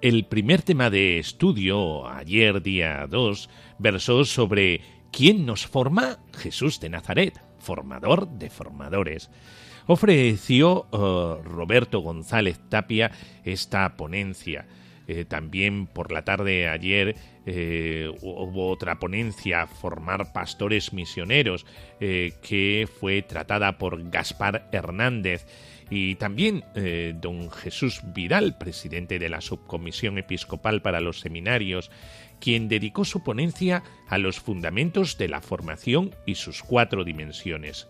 El 0.00 0.26
primer 0.26 0.62
tema 0.62 0.90
de 0.90 1.18
estudio, 1.18 2.06
ayer 2.08 2.62
día 2.62 3.04
2, 3.08 3.50
versó 3.78 4.24
sobre 4.24 4.80
¿Quién 5.10 5.44
nos 5.44 5.66
forma? 5.66 6.18
Jesús 6.36 6.78
de 6.78 6.88
Nazaret, 6.88 7.40
formador 7.58 8.28
de 8.28 8.48
formadores. 8.48 9.28
Ofreció 9.86 10.86
eh, 10.92 11.42
Roberto 11.42 11.98
González 11.98 12.60
Tapia 12.68 13.10
esta 13.44 13.96
ponencia. 13.96 14.68
Eh, 15.08 15.24
también 15.24 15.86
por 15.86 16.12
la 16.12 16.22
tarde 16.22 16.68
ayer 16.68 17.16
eh, 17.44 18.08
hubo 18.22 18.68
otra 18.68 19.00
ponencia, 19.00 19.66
Formar 19.66 20.32
Pastores 20.32 20.92
Misioneros, 20.92 21.66
que 21.98 22.88
fue 23.00 23.22
tratada 23.22 23.78
por 23.78 24.10
Gaspar 24.10 24.68
Hernández 24.70 25.46
y 25.90 26.16
también 26.16 26.64
eh, 26.74 27.14
don 27.18 27.50
Jesús 27.50 28.00
Vidal, 28.14 28.58
presidente 28.58 29.18
de 29.18 29.28
la 29.28 29.40
Subcomisión 29.40 30.18
Episcopal 30.18 30.82
para 30.82 31.00
los 31.00 31.20
Seminarios, 31.20 31.90
quien 32.40 32.68
dedicó 32.68 33.04
su 33.04 33.22
ponencia 33.22 33.82
a 34.08 34.18
los 34.18 34.38
fundamentos 34.38 35.18
de 35.18 35.28
la 35.28 35.40
formación 35.40 36.14
y 36.26 36.34
sus 36.34 36.62
cuatro 36.62 37.04
dimensiones. 37.04 37.88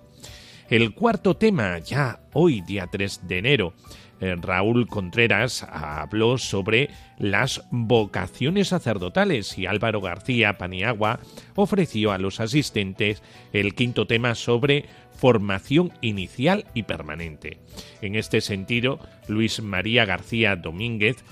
El 0.69 0.93
cuarto 0.95 1.37
tema, 1.37 1.79
ya 1.79 2.21
hoy 2.35 2.61
día 2.61 2.89
3 2.91 3.27
de 3.27 3.39
enero, 3.39 3.75
eh, 4.21 4.35
Raúl 4.41 4.87
Contreras 4.89 5.63
habló 5.63 6.39
sobre 6.39 6.91
las 7.19 7.63
vocaciones 7.71 8.69
sacerdotales 8.69 9.57
y 9.59 9.67
Álvaro 9.67 10.01
García 10.01 10.59
Paniagua 10.59 11.21
ofreció 11.55 12.13
a 12.13 12.19
los 12.19 12.41
asistentes 12.41 13.23
el 13.53 13.75
quinto 13.75 14.07
tema 14.07 14.35
sobre 14.35 14.87
formación 15.19 15.93
inicial 16.01 16.65
y 16.75 16.85
permanente. 16.85 17.59
En 18.01 18.15
este 18.15 18.41
sentido, 18.41 19.01
Luis 19.27 19.61
María 19.61 20.05
García 20.05 20.57
Domínguez 20.57 21.25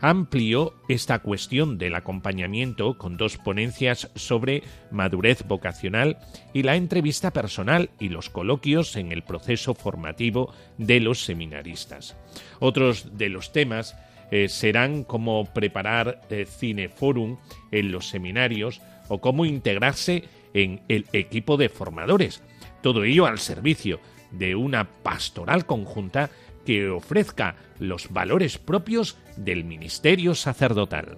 amplió 0.00 0.74
esta 0.88 1.20
cuestión 1.20 1.78
del 1.78 1.94
acompañamiento 1.94 2.98
con 2.98 3.16
dos 3.16 3.38
ponencias 3.38 4.10
sobre 4.14 4.62
madurez 4.90 5.46
vocacional 5.46 6.18
y 6.52 6.62
la 6.62 6.76
entrevista 6.76 7.32
personal 7.32 7.90
y 8.00 8.08
los 8.08 8.28
coloquios 8.28 8.96
en 8.96 9.12
el 9.12 9.22
proceso 9.22 9.74
formativo 9.74 10.52
de 10.76 11.00
los 11.00 11.24
seminaristas. 11.24 12.16
Otros 12.60 13.16
de 13.16 13.28
los 13.28 13.52
temas 13.52 13.96
eh, 14.30 14.48
serán 14.48 15.04
cómo 15.04 15.44
preparar 15.52 16.20
eh, 16.28 16.46
cineforum 16.46 17.38
en 17.70 17.92
los 17.92 18.08
seminarios 18.08 18.80
o 19.08 19.20
cómo 19.20 19.44
integrarse 19.44 20.24
en 20.54 20.80
el 20.88 21.06
equipo 21.12 21.56
de 21.56 21.68
formadores, 21.68 22.42
todo 22.84 23.04
ello 23.04 23.24
al 23.24 23.38
servicio 23.38 23.98
de 24.30 24.54
una 24.54 24.84
pastoral 24.84 25.64
conjunta 25.64 26.28
que 26.66 26.90
ofrezca 26.90 27.56
los 27.78 28.12
valores 28.12 28.58
propios 28.58 29.16
del 29.38 29.64
ministerio 29.64 30.34
sacerdotal. 30.34 31.16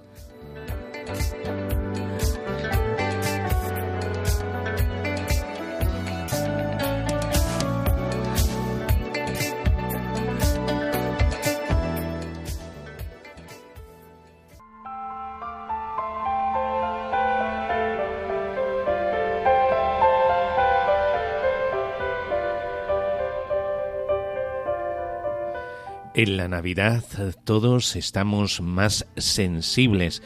En 26.16 26.38
la 26.38 26.48
Navidad 26.48 27.04
todos 27.44 27.94
estamos 27.94 28.62
más 28.62 29.06
sensibles 29.18 30.22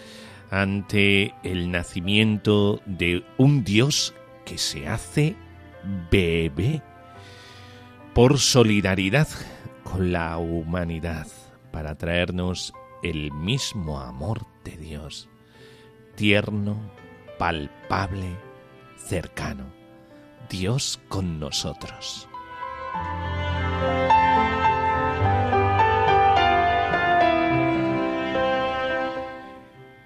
ante 0.48 1.34
el 1.42 1.72
nacimiento 1.72 2.80
de 2.86 3.24
un 3.38 3.64
Dios 3.64 4.14
que 4.44 4.56
se 4.56 4.86
hace 4.86 5.34
bebé 6.08 6.80
por 8.14 8.38
solidaridad 8.38 9.26
con 9.82 10.12
la 10.12 10.38
humanidad 10.38 11.26
para 11.72 11.96
traernos 11.96 12.72
el 13.02 13.32
mismo 13.32 13.98
amor 13.98 14.46
de 14.62 14.76
Dios, 14.76 15.28
tierno, 16.14 16.76
palpable, 17.36 18.36
cercano, 18.96 19.64
Dios 20.48 21.00
con 21.08 21.40
nosotros. 21.40 22.28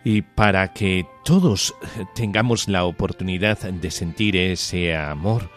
Y 0.05 0.21
para 0.21 0.73
que 0.75 1.07
todos 1.25 1.75
tengamos 2.15 2.69
la 2.69 2.85
oportunidad 2.85 3.59
de 3.59 3.91
sentir 3.91 4.37
ese 4.37 4.95
amor, 4.95 5.51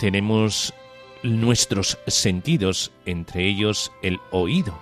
tenemos 0.00 0.74
nuestros 1.22 1.98
sentidos, 2.08 2.90
entre 3.06 3.46
ellos 3.46 3.92
el 4.02 4.18
oído. 4.32 4.76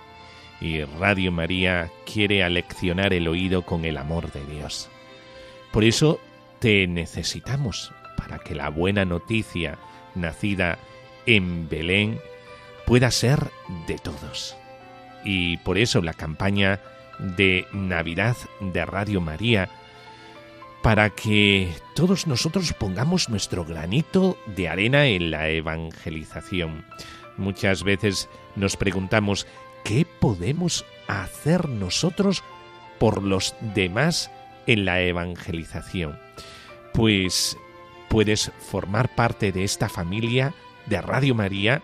Y 0.60 0.82
Radio 0.82 1.30
María 1.30 1.90
quiere 2.10 2.42
aleccionar 2.42 3.12
el 3.12 3.28
oído 3.28 3.62
con 3.62 3.84
el 3.84 3.98
amor 3.98 4.32
de 4.32 4.44
Dios. 4.46 4.88
Por 5.70 5.84
eso 5.84 6.18
te 6.58 6.86
necesitamos 6.86 7.92
para 8.16 8.38
que 8.38 8.54
la 8.54 8.70
buena 8.70 9.04
noticia 9.04 9.78
nacida 10.14 10.78
en 11.26 11.68
Belén 11.68 12.18
pueda 12.86 13.10
ser 13.10 13.38
de 13.86 13.98
todos. 13.98 14.56
Y 15.24 15.58
por 15.58 15.78
eso 15.78 16.00
la 16.00 16.14
campaña 16.14 16.80
de 17.18 17.66
Navidad 17.72 18.36
de 18.60 18.84
Radio 18.84 19.20
María 19.20 19.68
para 20.82 21.10
que 21.10 21.72
todos 21.94 22.26
nosotros 22.26 22.72
pongamos 22.72 23.28
nuestro 23.28 23.64
granito 23.64 24.38
de 24.46 24.68
arena 24.68 25.06
en 25.06 25.30
la 25.30 25.48
evangelización. 25.48 26.84
Muchas 27.36 27.82
veces 27.82 28.28
nos 28.56 28.76
preguntamos 28.76 29.46
qué 29.84 30.06
podemos 30.06 30.84
hacer 31.06 31.68
nosotros 31.68 32.42
por 32.98 33.22
los 33.22 33.54
demás 33.74 34.30
en 34.66 34.84
la 34.84 35.00
evangelización. 35.00 36.18
Pues 36.92 37.56
puedes 38.08 38.52
formar 38.58 39.14
parte 39.14 39.52
de 39.52 39.64
esta 39.64 39.88
familia 39.88 40.54
de 40.86 41.00
Radio 41.00 41.34
María 41.34 41.82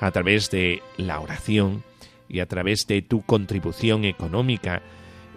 a 0.00 0.10
través 0.10 0.50
de 0.50 0.82
la 0.96 1.20
oración, 1.20 1.84
y 2.30 2.40
a 2.40 2.46
través 2.46 2.86
de 2.86 3.02
tu 3.02 3.22
contribución 3.22 4.04
económica, 4.04 4.82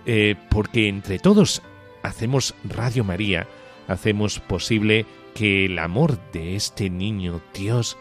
eh, 0.06 0.36
porque 0.50 0.88
entre 0.88 1.18
todos 1.20 1.62
hacemos 2.04 2.54
Radio 2.64 3.04
María, 3.04 3.48
hacemos 3.88 4.40
posible 4.40 5.06
que 5.34 5.66
el 5.66 5.80
amor 5.80 6.20
de 6.32 6.56
este 6.56 6.90
niño 6.90 7.42
Dios 7.54 7.98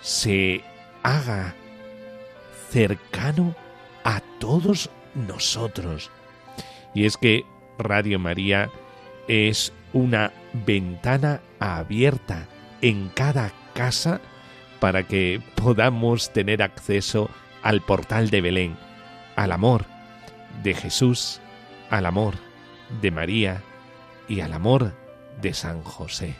se 0.00 0.62
haga 1.02 1.54
cercano 2.70 3.56
a 4.04 4.20
todos 4.38 4.90
nosotros. 5.14 6.10
Y 6.94 7.04
es 7.04 7.16
que 7.16 7.44
Radio 7.78 8.18
María 8.18 8.70
es 9.26 9.72
una 9.92 10.32
ventana 10.52 11.40
abierta 11.58 12.46
en 12.80 13.08
cada 13.08 13.52
casa 13.74 14.20
para 14.78 15.02
que 15.02 15.42
podamos 15.56 16.32
tener 16.32 16.62
acceso 16.62 17.28
al 17.62 17.80
portal 17.82 18.30
de 18.30 18.40
Belén, 18.40 18.76
al 19.36 19.52
amor 19.52 19.86
de 20.62 20.74
Jesús, 20.74 21.40
al 21.90 22.06
amor 22.06 22.34
de 23.00 23.10
María 23.10 23.62
y 24.28 24.40
al 24.40 24.52
amor 24.52 24.94
de 25.40 25.54
San 25.54 25.82
José. 25.82 26.34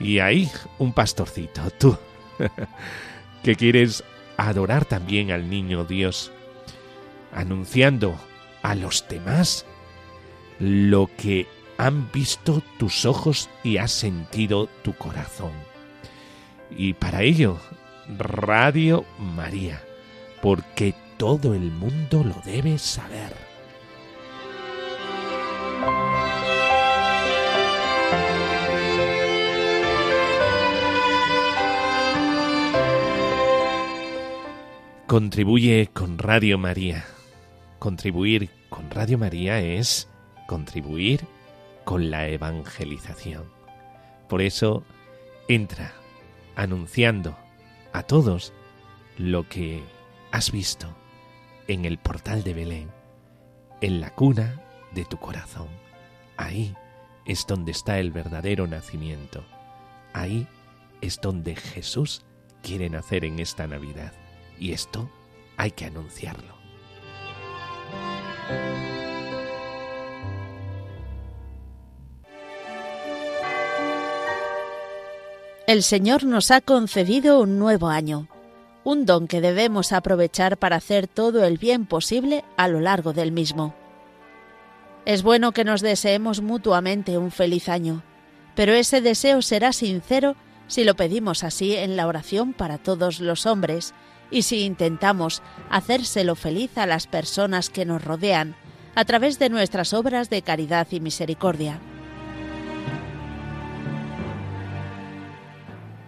Y 0.00 0.20
ahí 0.20 0.50
un 0.78 0.92
pastorcito, 0.92 1.70
tú, 1.78 1.96
que 3.42 3.56
quieres 3.56 4.04
adorar 4.36 4.84
también 4.84 5.32
al 5.32 5.50
niño 5.50 5.84
Dios, 5.84 6.32
anunciando 7.32 8.16
a 8.62 8.74
los 8.74 9.06
demás 9.08 9.66
lo 10.58 11.10
que 11.16 11.46
han 11.76 12.10
visto 12.10 12.62
tus 12.78 13.04
ojos 13.04 13.48
y 13.62 13.76
ha 13.76 13.88
sentido 13.88 14.68
tu 14.82 14.94
corazón. 14.94 15.52
Y 16.70 16.94
para 16.94 17.22
ello, 17.22 17.58
Radio 18.16 19.04
María 19.18 19.82
porque 20.40 20.94
todo 21.16 21.54
el 21.54 21.70
mundo 21.70 22.24
lo 22.24 22.34
debe 22.44 22.78
saber. 22.78 23.48
Contribuye 35.06 35.88
con 35.92 36.18
Radio 36.18 36.58
María. 36.58 37.06
Contribuir 37.78 38.50
con 38.68 38.90
Radio 38.90 39.16
María 39.16 39.60
es 39.60 40.06
contribuir 40.46 41.24
con 41.84 42.10
la 42.10 42.28
evangelización. 42.28 43.44
Por 44.28 44.42
eso, 44.42 44.84
entra 45.48 45.94
anunciando 46.56 47.38
a 47.94 48.02
todos 48.02 48.52
lo 49.16 49.48
que 49.48 49.82
has 50.32 50.50
visto 50.50 50.94
en 51.66 51.84
el 51.84 51.98
portal 51.98 52.42
de 52.42 52.54
Belén, 52.54 52.90
en 53.80 54.00
la 54.00 54.14
cuna 54.14 54.60
de 54.92 55.04
tu 55.04 55.18
corazón. 55.18 55.68
Ahí 56.36 56.74
es 57.24 57.46
donde 57.46 57.72
está 57.72 57.98
el 57.98 58.10
verdadero 58.10 58.66
nacimiento. 58.66 59.44
Ahí 60.12 60.46
es 61.00 61.20
donde 61.20 61.56
Jesús 61.56 62.24
quiere 62.62 62.88
nacer 62.88 63.24
en 63.24 63.38
esta 63.38 63.66
Navidad. 63.66 64.12
Y 64.58 64.72
esto 64.72 65.10
hay 65.56 65.70
que 65.72 65.84
anunciarlo. 65.84 66.58
El 75.66 75.82
Señor 75.82 76.24
nos 76.24 76.50
ha 76.50 76.62
concedido 76.62 77.40
un 77.40 77.58
nuevo 77.58 77.88
año, 77.88 78.26
un 78.84 79.06
don 79.06 79.26
que 79.26 79.40
debemos 79.40 79.92
aprovechar 79.92 80.56
para 80.56 80.76
hacer 80.76 81.06
todo 81.06 81.44
el 81.44 81.58
bien 81.58 81.86
posible 81.86 82.44
a 82.56 82.68
lo 82.68 82.80
largo 82.80 83.12
del 83.12 83.32
mismo. 83.32 83.74
Es 85.04 85.22
bueno 85.22 85.52
que 85.52 85.64
nos 85.64 85.80
deseemos 85.80 86.42
mutuamente 86.42 87.18
un 87.18 87.30
feliz 87.30 87.68
año, 87.68 88.02
pero 88.54 88.72
ese 88.72 89.00
deseo 89.00 89.42
será 89.42 89.72
sincero 89.72 90.36
si 90.66 90.84
lo 90.84 90.96
pedimos 90.96 91.44
así 91.44 91.74
en 91.74 91.96
la 91.96 92.06
oración 92.06 92.52
para 92.52 92.78
todos 92.78 93.20
los 93.20 93.46
hombres 93.46 93.94
y 94.30 94.42
si 94.42 94.64
intentamos 94.64 95.42
hacérselo 95.70 96.34
feliz 96.34 96.76
a 96.76 96.86
las 96.86 97.06
personas 97.06 97.70
que 97.70 97.86
nos 97.86 98.04
rodean 98.04 98.54
a 98.94 99.04
través 99.04 99.38
de 99.38 99.48
nuestras 99.48 99.94
obras 99.94 100.28
de 100.28 100.42
caridad 100.42 100.86
y 100.90 101.00
misericordia. 101.00 101.80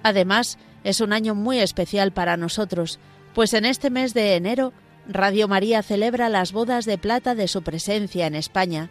Además, 0.02 0.59
es 0.84 1.00
un 1.00 1.12
año 1.12 1.34
muy 1.34 1.58
especial 1.58 2.12
para 2.12 2.36
nosotros, 2.36 2.98
pues 3.34 3.54
en 3.54 3.64
este 3.64 3.90
mes 3.90 4.14
de 4.14 4.36
enero 4.36 4.72
Radio 5.08 5.48
María 5.48 5.82
celebra 5.82 6.28
las 6.28 6.52
bodas 6.52 6.84
de 6.84 6.98
plata 6.98 7.34
de 7.34 7.48
su 7.48 7.62
presencia 7.62 8.26
en 8.26 8.34
España, 8.34 8.90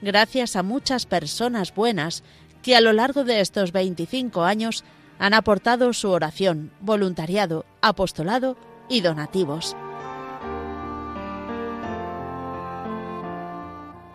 gracias 0.00 0.56
a 0.56 0.62
muchas 0.62 1.06
personas 1.06 1.74
buenas 1.74 2.22
que 2.62 2.76
a 2.76 2.80
lo 2.80 2.92
largo 2.92 3.24
de 3.24 3.40
estos 3.40 3.72
25 3.72 4.44
años 4.44 4.84
han 5.18 5.34
aportado 5.34 5.92
su 5.92 6.10
oración, 6.10 6.70
voluntariado, 6.80 7.64
apostolado 7.80 8.56
y 8.88 9.00
donativos. 9.00 9.76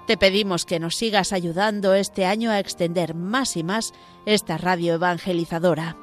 Te 0.07 0.17
pedimos 0.17 0.65
que 0.65 0.79
nos 0.79 0.95
sigas 0.95 1.31
ayudando 1.31 1.93
este 1.93 2.25
año 2.25 2.51
a 2.51 2.59
extender 2.59 3.15
más 3.15 3.55
y 3.55 3.63
más 3.63 3.93
esta 4.25 4.57
radio 4.57 4.95
evangelizadora. 4.95 6.02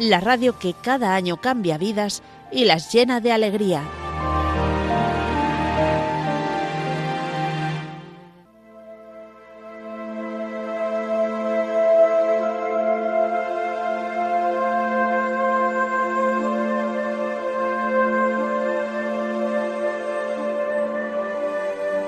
la 0.00 0.18
radio 0.18 0.58
que 0.58 0.72
cada 0.72 1.14
año 1.14 1.42
cambia 1.42 1.76
vidas 1.76 2.22
y 2.50 2.64
las 2.64 2.90
llena 2.90 3.20
de 3.20 3.32
alegría. 3.32 3.82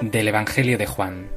Del 0.00 0.28
Evangelio 0.28 0.78
de 0.78 0.86
Juan. 0.86 1.28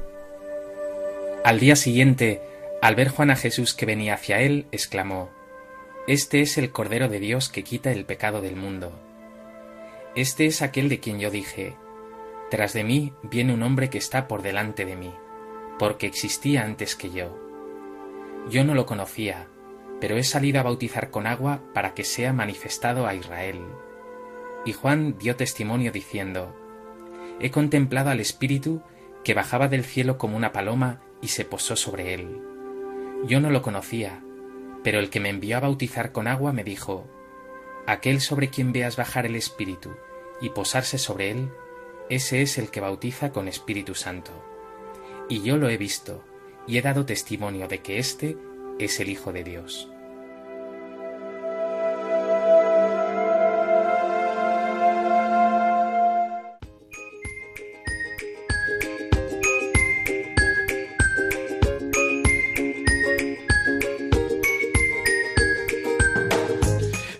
Al 1.44 1.60
día 1.60 1.76
siguiente, 1.76 2.40
al 2.80 2.94
ver 2.94 3.10
Juan 3.10 3.30
a 3.30 3.36
Jesús 3.36 3.74
que 3.74 3.84
venía 3.84 4.14
hacia 4.14 4.40
él, 4.40 4.66
exclamó, 4.72 5.35
este 6.06 6.40
es 6.40 6.56
el 6.56 6.70
Cordero 6.70 7.08
de 7.08 7.18
Dios 7.18 7.48
que 7.48 7.64
quita 7.64 7.90
el 7.90 8.04
pecado 8.04 8.40
del 8.40 8.54
mundo. 8.54 8.92
Este 10.14 10.46
es 10.46 10.62
aquel 10.62 10.88
de 10.88 11.00
quien 11.00 11.18
yo 11.18 11.32
dije, 11.32 11.74
Tras 12.48 12.72
de 12.72 12.84
mí 12.84 13.12
viene 13.24 13.52
un 13.52 13.64
hombre 13.64 13.90
que 13.90 13.98
está 13.98 14.28
por 14.28 14.42
delante 14.42 14.84
de 14.84 14.94
mí, 14.94 15.12
porque 15.80 16.06
existía 16.06 16.62
antes 16.62 16.94
que 16.94 17.10
yo. 17.10 17.36
Yo 18.48 18.62
no 18.62 18.76
lo 18.76 18.86
conocía, 18.86 19.48
pero 20.00 20.16
he 20.16 20.22
salido 20.22 20.60
a 20.60 20.62
bautizar 20.62 21.10
con 21.10 21.26
agua 21.26 21.60
para 21.74 21.92
que 21.92 22.04
sea 22.04 22.32
manifestado 22.32 23.08
a 23.08 23.14
Israel. 23.16 23.60
Y 24.64 24.74
Juan 24.74 25.18
dio 25.18 25.34
testimonio 25.34 25.90
diciendo, 25.90 26.54
He 27.40 27.50
contemplado 27.50 28.10
al 28.10 28.20
Espíritu 28.20 28.80
que 29.24 29.34
bajaba 29.34 29.66
del 29.66 29.82
cielo 29.82 30.18
como 30.18 30.36
una 30.36 30.52
paloma 30.52 31.00
y 31.20 31.28
se 31.28 31.44
posó 31.44 31.74
sobre 31.74 32.14
él. 32.14 32.40
Yo 33.24 33.40
no 33.40 33.50
lo 33.50 33.60
conocía, 33.60 34.22
pero 34.86 35.00
el 35.00 35.10
que 35.10 35.18
me 35.18 35.30
envió 35.30 35.56
a 35.56 35.60
bautizar 35.60 36.12
con 36.12 36.28
agua 36.28 36.52
me 36.52 36.62
dijo, 36.62 37.08
Aquel 37.88 38.20
sobre 38.20 38.50
quien 38.50 38.72
veas 38.72 38.96
bajar 38.96 39.26
el 39.26 39.34
Espíritu 39.34 39.96
y 40.40 40.50
posarse 40.50 40.96
sobre 40.96 41.32
él, 41.32 41.50
ese 42.08 42.40
es 42.40 42.56
el 42.56 42.70
que 42.70 42.78
bautiza 42.78 43.32
con 43.32 43.48
Espíritu 43.48 43.96
Santo. 43.96 44.30
Y 45.28 45.42
yo 45.42 45.56
lo 45.56 45.68
he 45.68 45.76
visto, 45.76 46.22
y 46.68 46.78
he 46.78 46.82
dado 46.82 47.04
testimonio 47.04 47.66
de 47.66 47.82
que 47.82 47.98
éste 47.98 48.36
es 48.78 49.00
el 49.00 49.08
Hijo 49.08 49.32
de 49.32 49.42
Dios. 49.42 49.90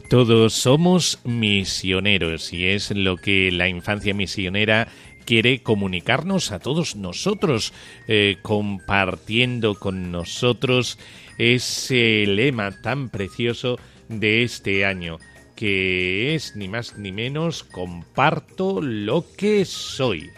Todos 0.09 0.53
somos 0.53 1.19
misioneros 1.25 2.53
y 2.53 2.67
es 2.67 2.93
lo 2.93 3.17
que 3.17 3.51
la 3.51 3.69
infancia 3.69 4.15
misionera 4.15 4.87
quiere 5.25 5.65
comunicarnos 5.65 6.53
a 6.53 6.61
todos 6.61 6.95
nosotros, 6.95 7.73
eh, 8.07 8.37
compartiendo 8.43 9.75
con 9.75 10.13
nosotros 10.13 11.01
ese 11.39 12.25
lema 12.29 12.71
tan 12.83 13.09
precioso 13.09 13.81
de 14.09 14.45
este 14.45 14.87
año, 14.87 15.19
que 15.57 16.37
es 16.37 16.55
ni 16.55 16.69
más 16.69 16.97
ni 16.97 17.11
menos 17.11 17.65
comparto 17.65 18.81
lo 18.81 19.25
que 19.37 19.65
soy. 19.65 20.31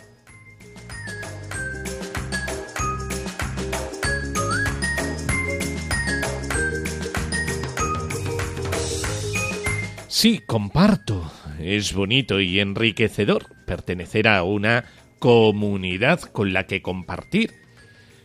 Sí, 10.20 10.40
comparto. 10.44 11.30
Es 11.60 11.94
bonito 11.94 12.40
y 12.40 12.58
enriquecedor 12.58 13.46
pertenecer 13.66 14.26
a 14.26 14.42
una 14.42 14.84
comunidad 15.20 16.20
con 16.22 16.52
la 16.52 16.66
que 16.66 16.82
compartir. 16.82 17.54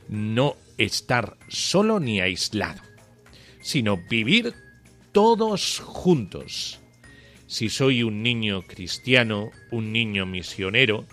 No 0.10 0.56
estar 0.80 1.38
solo 1.50 2.00
ni 2.00 2.20
aislado, 2.20 2.82
sino 3.62 3.98
vivir 4.10 4.56
todos 5.12 5.82
juntos. 5.86 6.80
Si 7.46 7.70
soy 7.70 8.02
un 8.02 8.24
niño 8.24 8.64
cristiano, 8.64 9.52
un 9.70 9.94
niño 9.94 10.26
misionero, 10.26 11.06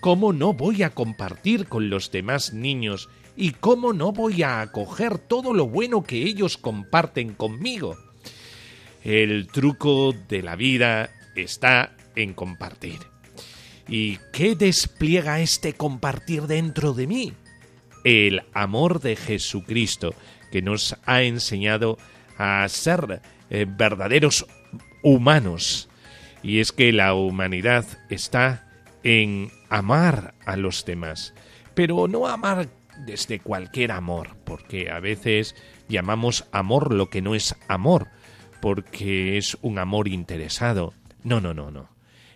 ¿cómo 0.00 0.32
no 0.32 0.54
voy 0.54 0.82
a 0.82 0.94
compartir 0.94 1.66
con 1.66 1.90
los 1.90 2.10
demás 2.10 2.54
niños 2.54 3.10
y 3.36 3.50
cómo 3.50 3.92
no 3.92 4.12
voy 4.12 4.42
a 4.44 4.62
acoger 4.62 5.18
todo 5.18 5.52
lo 5.52 5.68
bueno 5.68 6.02
que 6.04 6.22
ellos 6.22 6.56
comparten 6.56 7.34
conmigo? 7.34 7.98
El 9.04 9.48
truco 9.48 10.12
de 10.12 10.42
la 10.42 10.56
vida 10.56 11.10
está 11.34 11.96
en 12.14 12.34
compartir. 12.34 13.00
¿Y 13.88 14.18
qué 14.32 14.54
despliega 14.54 15.40
este 15.40 15.72
compartir 15.72 16.42
dentro 16.42 16.92
de 16.92 17.06
mí? 17.06 17.32
El 18.04 18.42
amor 18.52 19.00
de 19.00 19.16
Jesucristo, 19.16 20.14
que 20.50 20.62
nos 20.62 20.96
ha 21.04 21.22
enseñado 21.22 21.98
a 22.38 22.66
ser 22.68 23.22
eh, 23.50 23.66
verdaderos 23.68 24.46
humanos. 25.02 25.88
Y 26.42 26.60
es 26.60 26.72
que 26.72 26.92
la 26.92 27.14
humanidad 27.14 27.84
está 28.08 28.68
en 29.02 29.50
amar 29.68 30.34
a 30.46 30.56
los 30.56 30.84
demás, 30.84 31.34
pero 31.74 32.06
no 32.08 32.26
amar 32.26 32.68
desde 33.04 33.40
cualquier 33.40 33.92
amor, 33.92 34.36
porque 34.44 34.90
a 34.90 35.00
veces 35.00 35.56
llamamos 35.88 36.46
amor 36.52 36.92
lo 36.92 37.10
que 37.10 37.22
no 37.22 37.34
es 37.34 37.56
amor, 37.68 38.08
porque 38.62 39.38
es 39.38 39.58
un 39.60 39.80
amor 39.80 40.06
interesado. 40.06 40.94
No, 41.24 41.40
no, 41.40 41.52
no, 41.52 41.72
no. 41.72 41.88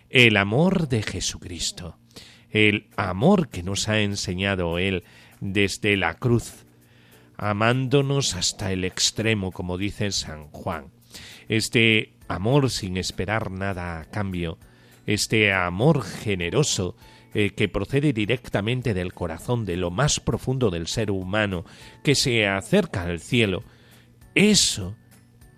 El 0.09 0.35
amor 0.35 0.89
de 0.89 1.01
Jesucristo, 1.01 1.97
el 2.51 2.89
amor 2.97 3.47
que 3.47 3.63
nos 3.63 3.87
ha 3.87 4.01
enseñado 4.01 4.77
Él 4.77 5.05
desde 5.39 5.95
la 5.95 6.15
cruz, 6.15 6.65
amándonos 7.37 8.35
hasta 8.35 8.73
el 8.73 8.83
extremo, 8.83 9.53
como 9.53 9.77
dice 9.77 10.11
San 10.11 10.49
Juan. 10.49 10.91
Este 11.47 12.13
amor 12.27 12.71
sin 12.71 12.97
esperar 12.97 13.49
nada 13.49 14.01
a 14.01 14.05
cambio, 14.05 14.57
este 15.05 15.53
amor 15.53 16.03
generoso 16.03 16.97
eh, 17.33 17.51
que 17.51 17.69
procede 17.69 18.11
directamente 18.11 18.93
del 18.93 19.13
corazón, 19.13 19.63
de 19.63 19.77
lo 19.77 19.91
más 19.91 20.19
profundo 20.19 20.71
del 20.71 20.87
ser 20.87 21.09
humano, 21.09 21.63
que 22.03 22.15
se 22.15 22.47
acerca 22.47 23.03
al 23.03 23.21
cielo, 23.21 23.63
eso 24.35 24.97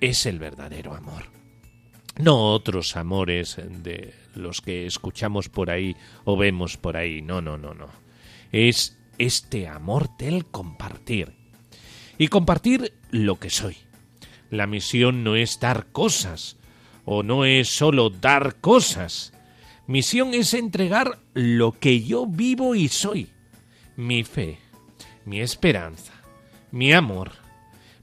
es 0.01 0.25
el 0.25 0.39
verdadero 0.39 0.93
amor. 0.93 1.25
No 2.17 2.51
otros 2.53 2.97
amores 2.97 3.57
de 3.57 4.13
los 4.35 4.61
que 4.61 4.85
escuchamos 4.85 5.47
por 5.49 5.69
ahí 5.69 5.95
o 6.25 6.35
vemos 6.35 6.77
por 6.77 6.97
ahí, 6.97 7.21
no, 7.21 7.41
no, 7.41 7.57
no, 7.57 7.73
no. 7.73 7.87
Es 8.51 8.97
este 9.17 9.67
amor 9.67 10.17
del 10.17 10.45
compartir. 10.45 11.33
Y 12.17 12.27
compartir 12.27 12.93
lo 13.11 13.39
que 13.39 13.49
soy. 13.49 13.77
La 14.49 14.67
misión 14.67 15.23
no 15.23 15.35
es 15.35 15.59
dar 15.59 15.87
cosas, 15.91 16.57
o 17.05 17.23
no 17.23 17.45
es 17.45 17.69
solo 17.69 18.09
dar 18.09 18.55
cosas. 18.59 19.33
Misión 19.87 20.33
es 20.33 20.53
entregar 20.53 21.19
lo 21.33 21.79
que 21.79 22.03
yo 22.03 22.25
vivo 22.25 22.75
y 22.75 22.87
soy. 22.89 23.29
Mi 23.95 24.23
fe, 24.23 24.59
mi 25.25 25.39
esperanza, 25.39 26.13
mi 26.71 26.91
amor. 26.93 27.31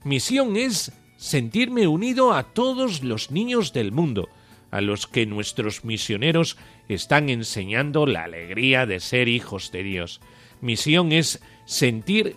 Misión 0.03 0.55
es 0.55 0.91
sentirme 1.17 1.87
unido 1.87 2.33
a 2.33 2.43
todos 2.43 3.03
los 3.03 3.31
niños 3.31 3.73
del 3.73 3.91
mundo, 3.91 4.29
a 4.71 4.81
los 4.81 5.07
que 5.07 5.25
nuestros 5.25 5.83
misioneros 5.83 6.57
están 6.87 7.29
enseñando 7.29 8.05
la 8.05 8.23
alegría 8.23 8.85
de 8.85 8.99
ser 8.99 9.27
hijos 9.27 9.71
de 9.71 9.83
Dios. 9.83 10.21
Misión 10.61 11.11
es 11.11 11.41
sentirme 11.65 12.35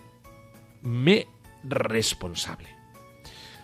responsable. 1.62 2.68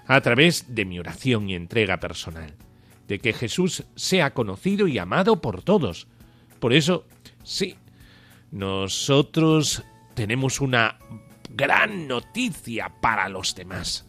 A 0.06 0.20
través 0.20 0.74
de 0.74 0.84
mi 0.84 0.98
oración 0.98 1.50
y 1.50 1.54
entrega 1.54 1.98
personal, 1.98 2.54
de 3.08 3.18
que 3.18 3.32
Jesús 3.32 3.84
sea 3.96 4.34
conocido 4.34 4.86
y 4.86 4.98
amado 4.98 5.40
por 5.40 5.62
todos. 5.62 6.06
Por 6.60 6.72
eso, 6.72 7.04
sí, 7.42 7.76
nosotros 8.50 9.82
tenemos 10.14 10.60
una 10.60 10.98
gran 11.50 12.06
noticia 12.06 12.92
para 13.00 13.28
los 13.28 13.54
demás. 13.54 14.06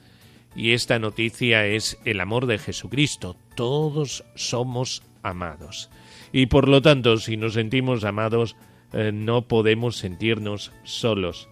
Y 0.58 0.74
esta 0.74 0.98
noticia 0.98 1.68
es 1.68 2.00
el 2.04 2.20
amor 2.20 2.48
de 2.48 2.58
Jesucristo. 2.58 3.38
Todos 3.56 4.26
somos 4.34 5.04
amados. 5.22 5.92
Y 6.32 6.48
por 6.48 6.68
lo 6.68 6.82
tanto, 6.82 7.18
si 7.18 7.38
nos 7.38 7.54
sentimos 7.54 8.04
amados, 8.04 8.56
eh, 8.92 9.12
no 9.14 9.48
podemos 9.48 9.98
sentirnos 9.98 10.72
solos. 10.84 11.48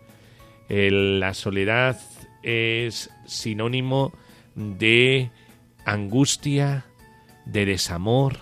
la 0.68 1.36
soledad 1.36 2.00
es 2.42 3.12
sinónimo 3.28 4.12
de 4.56 5.30
angustia, 5.86 6.88
de 7.46 7.68
desamor, 7.68 8.40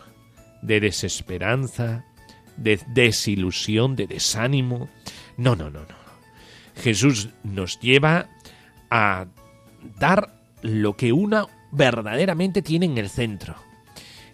de 0.61 0.79
desesperanza, 0.79 2.05
de 2.55 2.79
desilusión, 2.87 3.97
de 3.97 4.07
desánimo. 4.07 4.87
No, 5.35 5.57
no, 5.57 5.69
no, 5.69 5.81
no. 5.81 6.03
Jesús 6.75 7.29
nos 7.43 7.81
lleva 7.81 8.29
a 8.89 9.25
dar 9.99 10.42
lo 10.63 10.95
que 10.97 11.11
una 11.11 11.45
verdaderamente 11.71 12.61
tiene 12.61 12.87
en 12.87 12.97
el 12.97 13.09
centro. 13.09 13.55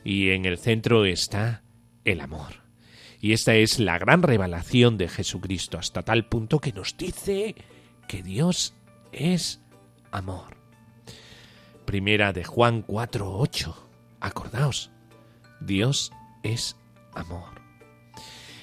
Y 0.05 0.29
en 0.29 0.45
el 0.45 0.57
centro 0.57 1.03
está 1.05 1.63
el 2.05 2.21
amor. 2.21 2.63
Y 3.19 3.33
esta 3.33 3.55
es 3.55 3.79
la 3.79 3.99
gran 3.99 4.23
revelación 4.23 4.97
de 4.97 5.09
Jesucristo, 5.09 5.77
hasta 5.77 6.03
tal 6.03 6.29
punto 6.29 6.59
que 6.59 6.71
nos 6.71 6.95
dice 6.95 7.55
que 8.07 8.23
Dios 8.23 8.73
es 9.11 9.59
amor. 10.11 10.57
Primera 11.85 12.31
de 12.31 12.45
Juan 12.45 12.83
4:8. 12.83 13.75
Acordaos, 14.21 14.91
Dios 15.59 16.11
es 16.43 16.77
amor. 17.13 17.61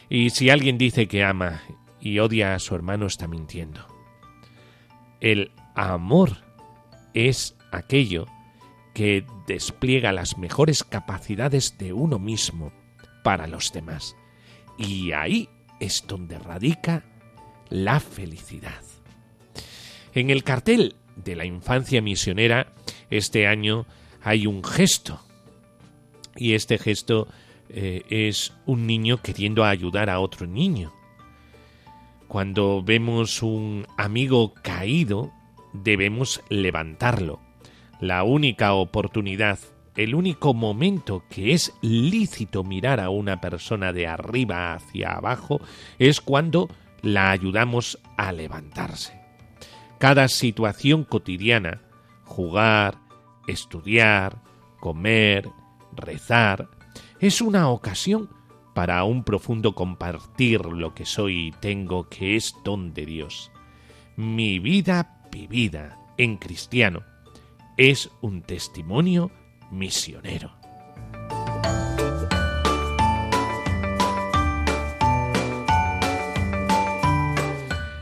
Y 0.08 0.30
si 0.30 0.50
alguien 0.50 0.78
dice 0.78 1.08
que 1.08 1.24
ama 1.24 1.62
y 2.00 2.20
odia 2.20 2.54
a 2.54 2.58
su 2.60 2.74
hermano 2.74 3.06
está 3.06 3.26
mintiendo. 3.26 3.86
El 5.20 5.50
amor 5.74 6.36
es 7.14 7.55
aquello 7.72 8.26
que 8.94 9.26
despliega 9.46 10.12
las 10.12 10.38
mejores 10.38 10.82
capacidades 10.82 11.76
de 11.78 11.92
uno 11.92 12.18
mismo 12.18 12.72
para 13.22 13.46
los 13.46 13.72
demás. 13.72 14.16
Y 14.78 15.12
ahí 15.12 15.48
es 15.80 16.04
donde 16.06 16.38
radica 16.38 17.04
la 17.68 18.00
felicidad. 18.00 18.82
En 20.14 20.30
el 20.30 20.44
cartel 20.44 20.96
de 21.16 21.36
la 21.36 21.44
infancia 21.44 22.00
misionera, 22.00 22.72
este 23.10 23.46
año 23.46 23.86
hay 24.22 24.46
un 24.46 24.64
gesto. 24.64 25.20
Y 26.36 26.54
este 26.54 26.78
gesto 26.78 27.28
eh, 27.68 28.02
es 28.08 28.52
un 28.64 28.86
niño 28.86 29.20
queriendo 29.22 29.64
ayudar 29.64 30.10
a 30.10 30.20
otro 30.20 30.46
niño. 30.46 30.92
Cuando 32.28 32.82
vemos 32.82 33.42
un 33.42 33.86
amigo 33.96 34.54
caído, 34.62 35.32
debemos 35.72 36.42
levantarlo. 36.48 37.45
La 38.00 38.24
única 38.24 38.74
oportunidad 38.74 39.58
el 39.96 40.14
único 40.14 40.52
momento 40.52 41.24
que 41.30 41.52
es 41.54 41.72
lícito 41.80 42.62
mirar 42.62 43.00
a 43.00 43.08
una 43.08 43.40
persona 43.40 43.92
de 43.92 44.06
arriba 44.06 44.74
hacia 44.74 45.12
abajo 45.12 45.60
es 45.98 46.20
cuando 46.20 46.68
la 47.00 47.30
ayudamos 47.30 47.98
a 48.16 48.32
levantarse. 48.32 49.18
Cada 49.98 50.28
situación 50.28 51.04
cotidiana, 51.04 51.80
jugar, 52.24 52.98
estudiar, 53.46 54.42
comer, 54.80 55.48
rezar, 55.92 56.68
es 57.18 57.40
una 57.40 57.70
ocasión 57.70 58.28
para 58.74 59.02
un 59.04 59.24
profundo 59.24 59.74
compartir 59.74 60.66
lo 60.66 60.94
que 60.94 61.06
soy 61.06 61.46
y 61.46 61.52
tengo, 61.52 62.10
que 62.10 62.36
es 62.36 62.54
don 62.62 62.92
de 62.92 63.06
Dios. 63.06 63.50
Mi 64.16 64.58
vida 64.58 65.22
vivida 65.32 65.98
en 66.18 66.36
cristiano 66.36 67.15
es 67.76 68.10
un 68.22 68.42
testimonio 68.42 69.30
misionero. 69.70 70.52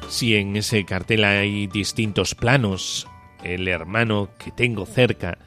Si 0.08 0.36
en 0.36 0.54
ese 0.54 0.84
cartel 0.84 1.24
hay 1.24 1.66
distintos 1.66 2.36
planos, 2.36 3.08
el 3.42 3.66
hermano 3.66 4.30
que 4.38 4.52
tengo 4.52 4.86
cerca, 4.86 5.38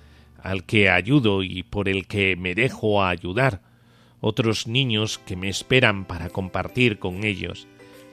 al 0.43 0.65
que 0.65 0.89
ayudo 0.89 1.41
y 1.41 1.63
por 1.63 1.87
el 1.87 2.05
que 2.05 2.35
me 2.35 2.53
dejo 2.53 3.03
ayudar, 3.03 3.61
otros 4.19 4.67
niños 4.67 5.19
que 5.19 5.37
me 5.37 5.47
esperan 5.47 6.03
para 6.03 6.29
compartir 6.29 6.99
con 6.99 7.23
ellos, 7.23 7.67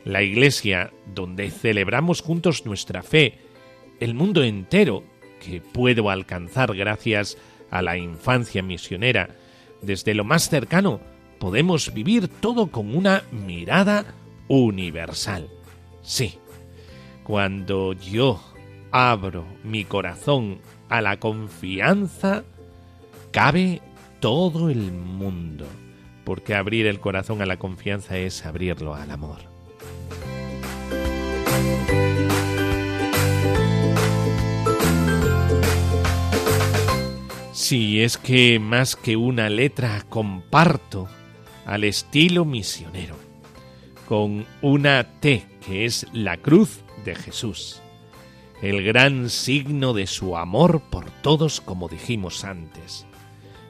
la 0.05 0.23
iglesia 0.23 0.93
donde 1.13 1.51
celebramos 1.51 2.21
juntos 2.21 2.67
nuestra 2.67 3.03
fe, 3.03 3.39
el 3.99 4.15
mundo 4.15 4.45
entero 4.45 5.03
que 5.45 5.61
puedo 5.61 6.11
alcanzar 6.11 6.75
gracias 6.75 7.37
a 7.71 7.83
la 7.83 7.97
infancia 7.97 8.63
misionera, 8.63 9.31
desde 9.83 10.15
lo 10.15 10.25
más 10.25 10.49
cercano, 10.49 11.01
podemos 11.39 11.93
vivir 11.93 12.29
todo 12.29 12.69
con 12.69 12.97
una 12.97 13.23
mirada 13.33 14.05
universal. 14.49 15.49
Sí, 16.03 16.39
cuando 17.25 17.93
yo 17.93 18.41
abro 18.91 19.45
mi 19.65 19.85
corazón 19.85 20.61
a 20.89 21.01
la 21.01 21.19
confianza, 21.19 22.45
cabe 23.33 23.83
todo 24.21 24.71
el 24.71 24.93
mundo, 24.93 25.67
porque 26.25 26.55
abrir 26.55 26.87
el 26.87 27.01
corazón 27.01 27.43
a 27.43 27.47
la 27.47 27.57
confianza 27.57 28.17
es 28.17 28.47
abrirlo 28.47 28.95
al 28.95 29.11
amor. 29.11 29.41
Si 37.67 38.03
es 38.03 38.19
que 38.19 38.59
más 38.59 38.95
que 38.95 39.17
una 39.17 39.49
letra 39.49 40.05
comparto 40.11 41.09
al 41.65 41.85
estilo 41.85 42.45
misionero, 42.45 43.17
con 44.07 44.45
una 44.61 45.03
T 45.21 45.47
que 45.65 45.87
es 45.87 46.07
la 46.13 46.37
cruz 46.37 46.83
de 47.07 47.15
Jesús, 47.15 47.81
el 48.61 48.85
gran 48.85 49.31
signo 49.31 49.95
de 49.95 50.07
su 50.07 50.37
amor 50.37 50.83
por 50.91 51.11
todos 51.23 51.63
como 51.63 51.89
dijimos 51.89 52.45
antes. 52.45 53.07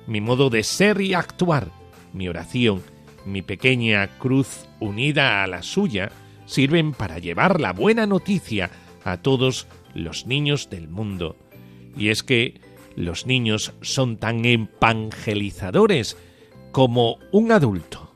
Mi 0.08 0.20
modo 0.20 0.50
de 0.50 0.64
ser 0.64 1.00
y 1.00 1.14
actuar 1.14 1.68
mi 2.12 2.26
oración, 2.26 2.82
mi 3.24 3.42
pequeña 3.42 4.08
cruz 4.18 4.66
unida 4.80 5.44
a 5.44 5.46
la 5.46 5.62
suya, 5.62 6.10
sirven 6.46 6.94
para 6.94 7.20
llevar 7.20 7.60
la 7.60 7.72
buena 7.72 8.06
noticia 8.06 8.72
a 9.04 9.18
todos 9.18 9.68
los 9.94 10.26
niños 10.26 10.68
del 10.68 10.88
mundo. 10.88 11.36
Y 11.96 12.08
es 12.08 12.24
que 12.24 12.63
los 12.96 13.26
niños 13.26 13.72
son 13.80 14.16
tan 14.16 14.44
evangelizadores 14.44 16.16
como 16.72 17.18
un 17.32 17.52
adulto. 17.52 18.14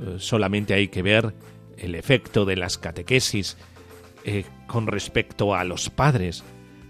Eh, 0.00 0.16
solamente 0.18 0.74
hay 0.74 0.88
que 0.88 1.02
ver 1.02 1.34
el 1.76 1.94
efecto 1.94 2.44
de 2.44 2.56
las 2.56 2.78
catequesis 2.78 3.56
eh, 4.24 4.44
con 4.66 4.86
respecto 4.86 5.54
a 5.54 5.64
los 5.64 5.90
padres. 5.90 6.44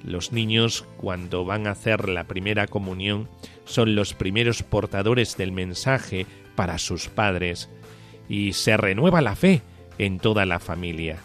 Los 0.05 0.33
niños, 0.33 0.85
cuando 0.97 1.45
van 1.45 1.67
a 1.67 1.73
hacer 1.73 2.09
la 2.09 2.25
primera 2.25 2.67
comunión, 2.67 3.29
son 3.65 3.95
los 3.95 4.15
primeros 4.15 4.63
portadores 4.63 5.37
del 5.37 5.53
mensaje 5.53 6.27
para 6.55 6.79
sus 6.79 7.09
padres 7.09 7.69
y 8.29 8.53
se 8.53 8.77
renueva 8.77 9.21
la 9.21 9.37
fe 9.37 9.63
en 9.99 10.19
toda 10.19 10.47
la 10.47 10.59
familia. 10.59 11.19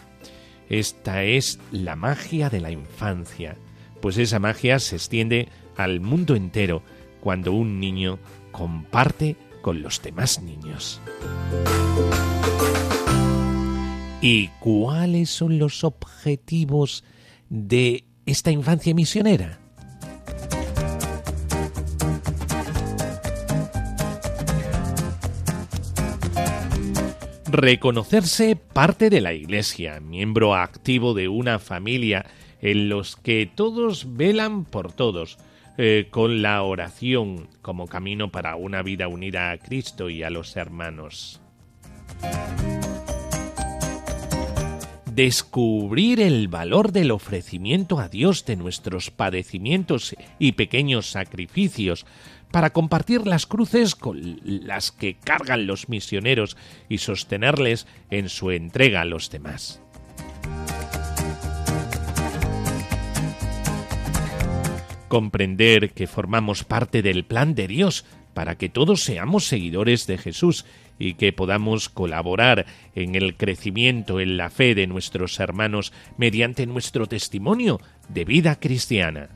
Esta 0.68 1.24
es 1.24 1.58
la 1.70 1.96
magia 1.96 2.50
de 2.50 2.60
la 2.60 2.70
infancia, 2.70 3.56
pues 4.00 4.18
esa 4.18 4.38
magia 4.38 4.78
se 4.78 4.96
extiende 4.96 5.48
al 5.76 6.00
mundo 6.00 6.36
entero 6.36 6.82
cuando 7.20 7.52
un 7.52 7.80
niño 7.80 8.18
comparte 8.52 9.36
con 9.62 9.82
los 9.82 10.02
demás 10.02 10.42
niños. 10.42 11.00
¿Y 14.20 14.48
cuáles 14.60 15.30
son 15.30 15.58
los 15.58 15.84
objetivos 15.84 17.04
de 17.48 18.04
esta 18.26 18.50
infancia 18.50 18.94
misionera? 18.94 19.58
Reconocerse 27.46 28.56
parte 28.56 29.10
de 29.10 29.20
la 29.20 29.32
Iglesia, 29.32 30.00
miembro 30.00 30.54
activo 30.54 31.14
de 31.14 31.28
una 31.28 31.58
familia 31.58 32.26
en 32.60 32.88
los 32.88 33.16
que 33.16 33.48
todos 33.54 34.16
velan 34.16 34.64
por 34.64 34.90
todos, 34.90 35.38
eh, 35.76 36.08
con 36.10 36.42
la 36.42 36.62
oración 36.62 37.48
como 37.62 37.86
camino 37.86 38.30
para 38.30 38.56
una 38.56 38.82
vida 38.82 39.08
unida 39.08 39.50
a 39.50 39.58
Cristo 39.58 40.10
y 40.10 40.22
a 40.22 40.30
los 40.30 40.56
hermanos 40.56 41.40
descubrir 45.14 46.20
el 46.20 46.48
valor 46.48 46.90
del 46.90 47.12
ofrecimiento 47.12 48.00
a 48.00 48.08
Dios 48.08 48.44
de 48.46 48.56
nuestros 48.56 49.12
padecimientos 49.12 50.16
y 50.40 50.52
pequeños 50.52 51.10
sacrificios, 51.10 52.04
para 52.50 52.70
compartir 52.70 53.26
las 53.26 53.46
cruces 53.46 53.96
con 53.96 54.38
las 54.44 54.92
que 54.92 55.14
cargan 55.14 55.66
los 55.66 55.88
misioneros 55.88 56.56
y 56.88 56.98
sostenerles 56.98 57.88
en 58.10 58.28
su 58.28 58.52
entrega 58.52 59.00
a 59.00 59.04
los 59.04 59.28
demás. 59.28 59.80
Comprender 65.14 65.92
que 65.92 66.08
formamos 66.08 66.64
parte 66.64 67.00
del 67.00 67.24
plan 67.24 67.54
de 67.54 67.68
Dios 67.68 68.04
para 68.34 68.56
que 68.58 68.68
todos 68.68 69.04
seamos 69.04 69.44
seguidores 69.44 70.08
de 70.08 70.18
Jesús 70.18 70.66
y 70.98 71.14
que 71.14 71.32
podamos 71.32 71.88
colaborar 71.88 72.66
en 72.96 73.14
el 73.14 73.36
crecimiento 73.36 74.18
en 74.18 74.36
la 74.36 74.50
fe 74.50 74.74
de 74.74 74.88
nuestros 74.88 75.38
hermanos 75.38 75.92
mediante 76.18 76.66
nuestro 76.66 77.06
testimonio 77.06 77.80
de 78.08 78.24
vida 78.24 78.58
cristiana. 78.58 79.28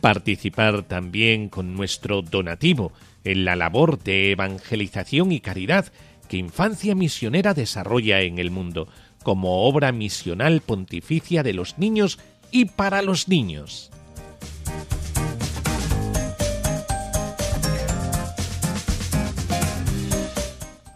Participar 0.00 0.84
también 0.84 1.50
con 1.50 1.74
nuestro 1.74 2.22
donativo 2.22 2.94
en 3.24 3.44
la 3.44 3.56
labor 3.56 4.02
de 4.02 4.30
evangelización 4.30 5.32
y 5.32 5.40
caridad 5.40 5.92
que 6.26 6.36
Infancia 6.36 6.94
Misionera 6.94 7.54
desarrolla 7.54 8.20
en 8.20 8.38
el 8.38 8.50
mundo, 8.50 8.88
como 9.22 9.66
obra 9.66 9.92
misional 9.92 10.60
pontificia 10.60 11.42
de 11.42 11.52
los 11.52 11.78
niños 11.78 12.18
y 12.50 12.66
para 12.66 13.02
los 13.02 13.28
niños. 13.28 13.90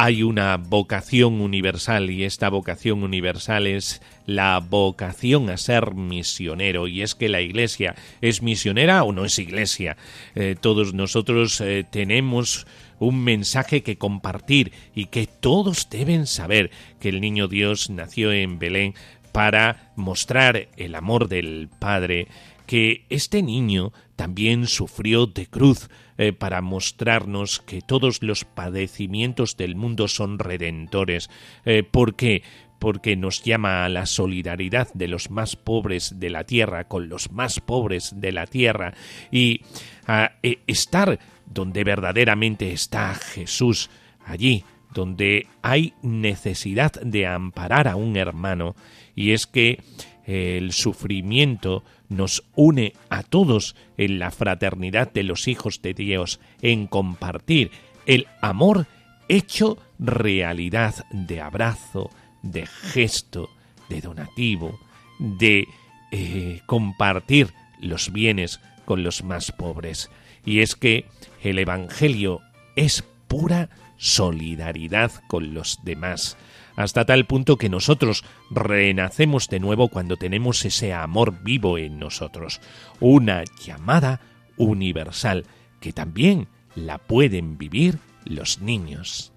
hay 0.03 0.23
una 0.23 0.57
vocación 0.57 1.43
universal 1.43 2.09
y 2.09 2.25
esta 2.25 2.49
vocación 2.49 3.03
universal 3.03 3.67
es 3.67 4.01
la 4.25 4.59
vocación 4.59 5.51
a 5.51 5.59
ser 5.59 5.95
misionero 5.95 6.89
y 6.89 7.03
es 7.03 7.15
que 7.15 7.29
la 7.29 7.43
iglesia 7.43 7.95
es 8.23 8.41
misionera 8.41 9.05
o 9.05 9.13
no 9.13 9.27
es 9.27 9.39
iglesia. 9.39 9.99
Eh, 10.35 10.57
todos 10.59 10.95
nosotros 10.95 11.61
eh, 11.61 11.85
tenemos 11.89 12.67
un 13.01 13.25
mensaje 13.25 13.83
que 13.83 13.99
compartir 13.99 14.73
y 14.95 15.07
que 15.07 15.27
todos 15.27 15.91
deben 15.91 16.27
saber 16.27 16.71
que 17.01 17.09
el 17.09 17.21
niño 17.21 17.49
Dios 17.49 17.91
nació 17.91 18.31
en 18.33 18.61
Belén 18.61 18.95
para 19.33 19.93
mostrar 19.97 20.69
el 20.77 20.95
amor 20.95 21.29
del 21.29 21.69
Padre, 21.81 22.29
que 22.67 23.07
este 23.09 23.43
niño 23.43 23.93
también 24.15 24.67
sufrió 24.67 25.27
de 25.27 25.47
cruz 25.47 25.89
eh, 26.19 26.33
para 26.33 26.61
mostrarnos 26.61 27.61
que 27.61 27.81
todos 27.81 28.23
los 28.23 28.45
padecimientos 28.45 29.57
del 29.57 29.75
mundo 29.75 30.07
son 30.07 30.39
redentores. 30.39 31.31
Eh, 31.65 31.83
¿Por 31.83 32.15
qué? 32.15 32.43
porque 32.81 33.15
nos 33.15 33.45
llama 33.45 33.85
a 33.85 33.89
la 33.89 34.07
solidaridad 34.07 34.89
de 34.95 35.07
los 35.07 35.31
más 35.31 35.55
pobres 35.55 36.19
de 36.19 36.31
la 36.31 36.45
tierra 36.45 36.89
con 36.89 37.09
los 37.09 37.31
más 37.31 37.61
pobres 37.61 38.15
de 38.17 38.33
la 38.33 38.47
tierra 38.47 38.95
y 39.31 39.61
a 40.07 40.33
eh, 40.43 40.61
estar 40.67 41.21
donde 41.51 41.85
verdaderamente 41.85 42.73
está 42.73 43.15
Jesús, 43.15 43.91
allí 44.25 44.65
donde 44.95 45.47
hay 45.63 45.93
necesidad 46.03 46.93
de 46.93 47.27
amparar 47.27 47.87
a 47.87 47.97
un 47.97 48.17
hermano, 48.17 48.75
y 49.15 49.33
es 49.33 49.47
que 49.47 49.83
el 50.27 50.73
sufrimiento 50.73 51.85
nos 52.09 52.45
une 52.55 52.95
a 53.09 53.23
todos 53.23 53.77
en 53.97 54.19
la 54.19 54.31
fraternidad 54.31 55.13
de 55.13 55.23
los 55.23 55.49
hijos 55.49 55.83
de 55.83 55.95
Dios, 55.95 56.41
en 56.61 56.87
compartir 56.87 57.71
el 58.07 58.27
amor 58.41 58.87
hecho 59.29 59.79
realidad 59.99 61.07
de 61.13 61.41
abrazo, 61.41 62.11
de 62.43 62.67
gesto, 62.67 63.51
de 63.89 64.01
donativo, 64.01 64.79
de 65.19 65.67
eh, 66.11 66.61
compartir 66.67 67.53
los 67.81 68.13
bienes 68.13 68.61
con 68.85 69.05
los 69.05 69.23
más 69.23 69.53
pobres. 69.53 70.11
Y 70.45 70.61
es 70.61 70.75
que 70.75 71.07
el 71.43 71.59
Evangelio 71.59 72.41
es 72.77 73.05
pura 73.29 73.71
solidaridad 73.97 75.13
con 75.29 75.55
los 75.55 75.79
demás 75.85 76.37
hasta 76.77 77.05
tal 77.05 77.27
punto 77.27 77.57
que 77.57 77.69
nosotros 77.69 78.25
renacemos 78.51 79.49
de 79.49 79.61
nuevo 79.61 79.89
cuando 79.89 80.17
tenemos 80.17 80.65
ese 80.65 80.93
amor 80.95 81.43
vivo 81.43 81.79
en 81.79 81.99
nosotros, 81.99 82.61
una 83.01 83.45
llamada 83.63 84.21
universal 84.57 85.47
que 85.81 85.93
también 85.93 86.49
la 86.75 86.99
pueden 86.99 87.59
vivir 87.59 87.99
los 88.25 88.61
niños. 88.61 89.30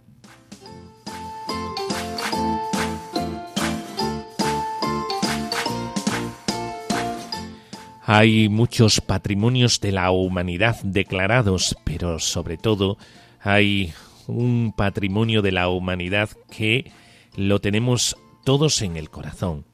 Hay 8.06 8.50
muchos 8.50 9.00
patrimonios 9.00 9.80
de 9.80 9.94
la 9.94 10.12
humanidad 10.12 10.76
declarados, 10.84 11.78
pero 11.86 12.20
sobre 12.20 12.58
todo 12.58 12.98
hay 13.40 13.94
un 14.28 14.74
patrimonio 14.76 15.42
de 15.42 15.54
la 15.54 15.70
humanidad 15.70 16.30
que 16.52 16.92
lo 17.38 17.62
tenemos 17.62 18.18
todos 18.44 18.82
en 18.82 18.98
el 18.98 19.10
corazón, 19.10 19.66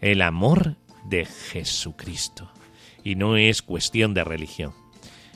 el 0.00 0.22
amor 0.22 0.74
de 1.04 1.26
Jesucristo. 1.26 2.50
Y 3.04 3.14
no 3.14 3.36
es 3.36 3.62
cuestión 3.62 4.14
de 4.14 4.24
religión, 4.24 4.72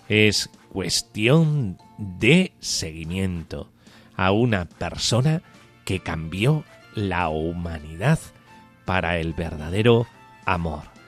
es 0.09 0.51
cuestión 0.72 1.79
de 1.99 2.53
seguimiento 2.59 3.70
a 4.16 4.33
una 4.33 4.64
persona 4.64 5.43
que 5.85 6.01
cambió 6.01 6.64
la 6.97 7.29
humanidad 7.29 8.18
para 8.85 9.20
el 9.20 9.35
verdadero 9.35 10.09
amor. 10.47 10.99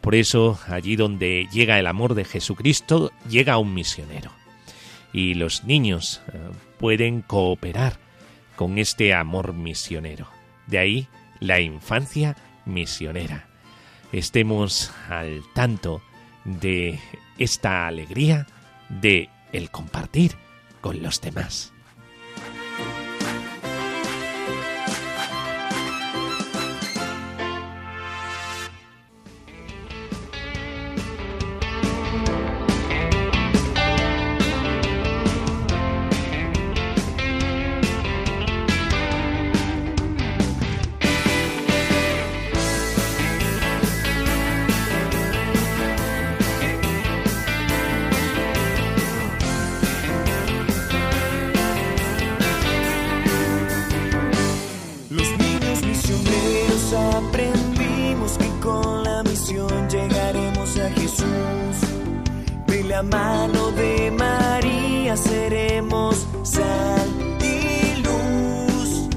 Por 0.00 0.14
eso, 0.14 0.58
allí 0.68 0.96
donde 0.96 1.46
llega 1.52 1.78
el 1.78 1.86
amor 1.86 2.14
de 2.14 2.24
Jesucristo, 2.24 3.12
llega 3.28 3.58
un 3.58 3.74
misionero. 3.74 4.32
Y 5.12 5.34
los 5.34 5.64
niños 5.64 6.22
eh, 6.32 6.38
pueden 6.78 7.22
cooperar 7.22 7.98
con 8.56 8.78
este 8.78 9.12
amor 9.12 9.52
misionero. 9.52 10.28
De 10.66 10.78
ahí 10.78 11.08
la 11.40 11.60
infancia 11.60 12.36
misionera. 12.64 13.48
Estemos 14.12 14.92
al 15.08 15.42
tanto 15.54 16.02
de 16.44 16.98
esta 17.38 17.86
alegría 17.86 18.46
de 18.88 19.28
el 19.52 19.70
compartir 19.70 20.36
con 20.80 21.02
los 21.02 21.20
demás. 21.20 21.72
La 63.02 63.16
mano 63.16 63.70
de 63.72 64.10
María 64.10 65.16
seremos 65.16 66.26
sal 66.42 67.08
y 67.40 67.96
luz. 68.02 69.08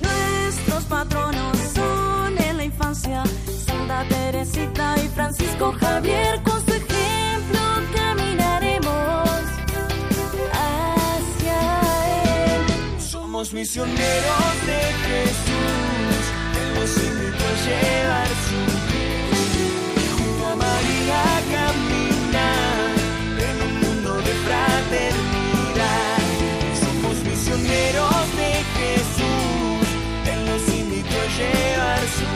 Nuestros 0.00 0.84
patronos 0.84 1.58
son 1.74 2.38
en 2.38 2.56
la 2.56 2.64
infancia 2.64 3.22
Santa 3.66 4.04
Teresita 4.08 4.94
y 5.04 5.08
Francisco 5.08 5.74
Javier. 5.78 6.40
Con 6.42 6.58
su 6.64 6.72
ejemplo 6.72 7.60
caminaremos 7.94 9.40
hacia 10.64 11.60
él. 12.54 13.00
Somos 13.00 13.52
misioneros 13.52 14.54
de 14.70 14.80
Jesús, 15.06 16.20
Él 16.60 16.68
nos 16.76 16.92
invitó 17.08 17.44
a 17.44 17.56
llevar 17.66 18.27
fraternidad. 24.88 26.18
Somos 26.80 27.16
misioneros 27.24 28.36
de 28.36 28.50
Jesús, 28.78 29.86
Él 30.32 30.40
nos 30.46 30.64
invitó 30.74 31.16
a 31.16 31.28
llevar 31.38 32.02
su 32.18 32.27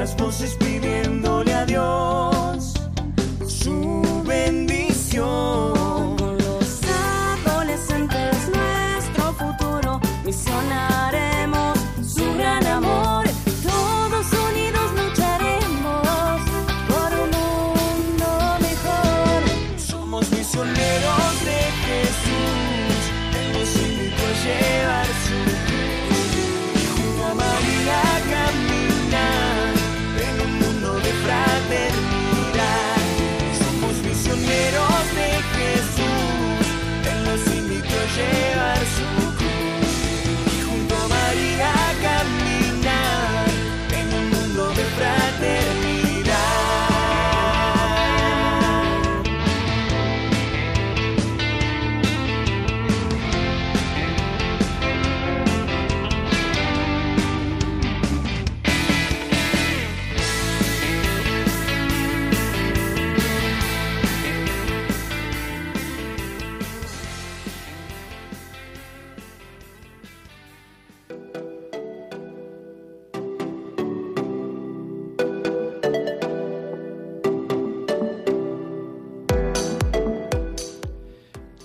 as 0.00 0.14
vão. 0.14 0.69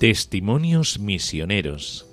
Testimonios 0.07 0.99
misioneros. 0.99 2.05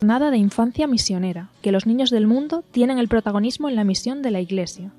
Jornada 0.00 0.30
de 0.30 0.36
Infancia 0.36 0.86
Misionera, 0.86 1.48
que 1.62 1.72
los 1.72 1.86
niños 1.86 2.10
del 2.10 2.26
mundo 2.26 2.62
tienen 2.72 2.98
el 2.98 3.08
protagonismo 3.08 3.70
en 3.70 3.76
la 3.76 3.84
misión 3.84 4.20
de 4.20 4.30
la 4.30 4.42
Iglesia. 4.42 4.92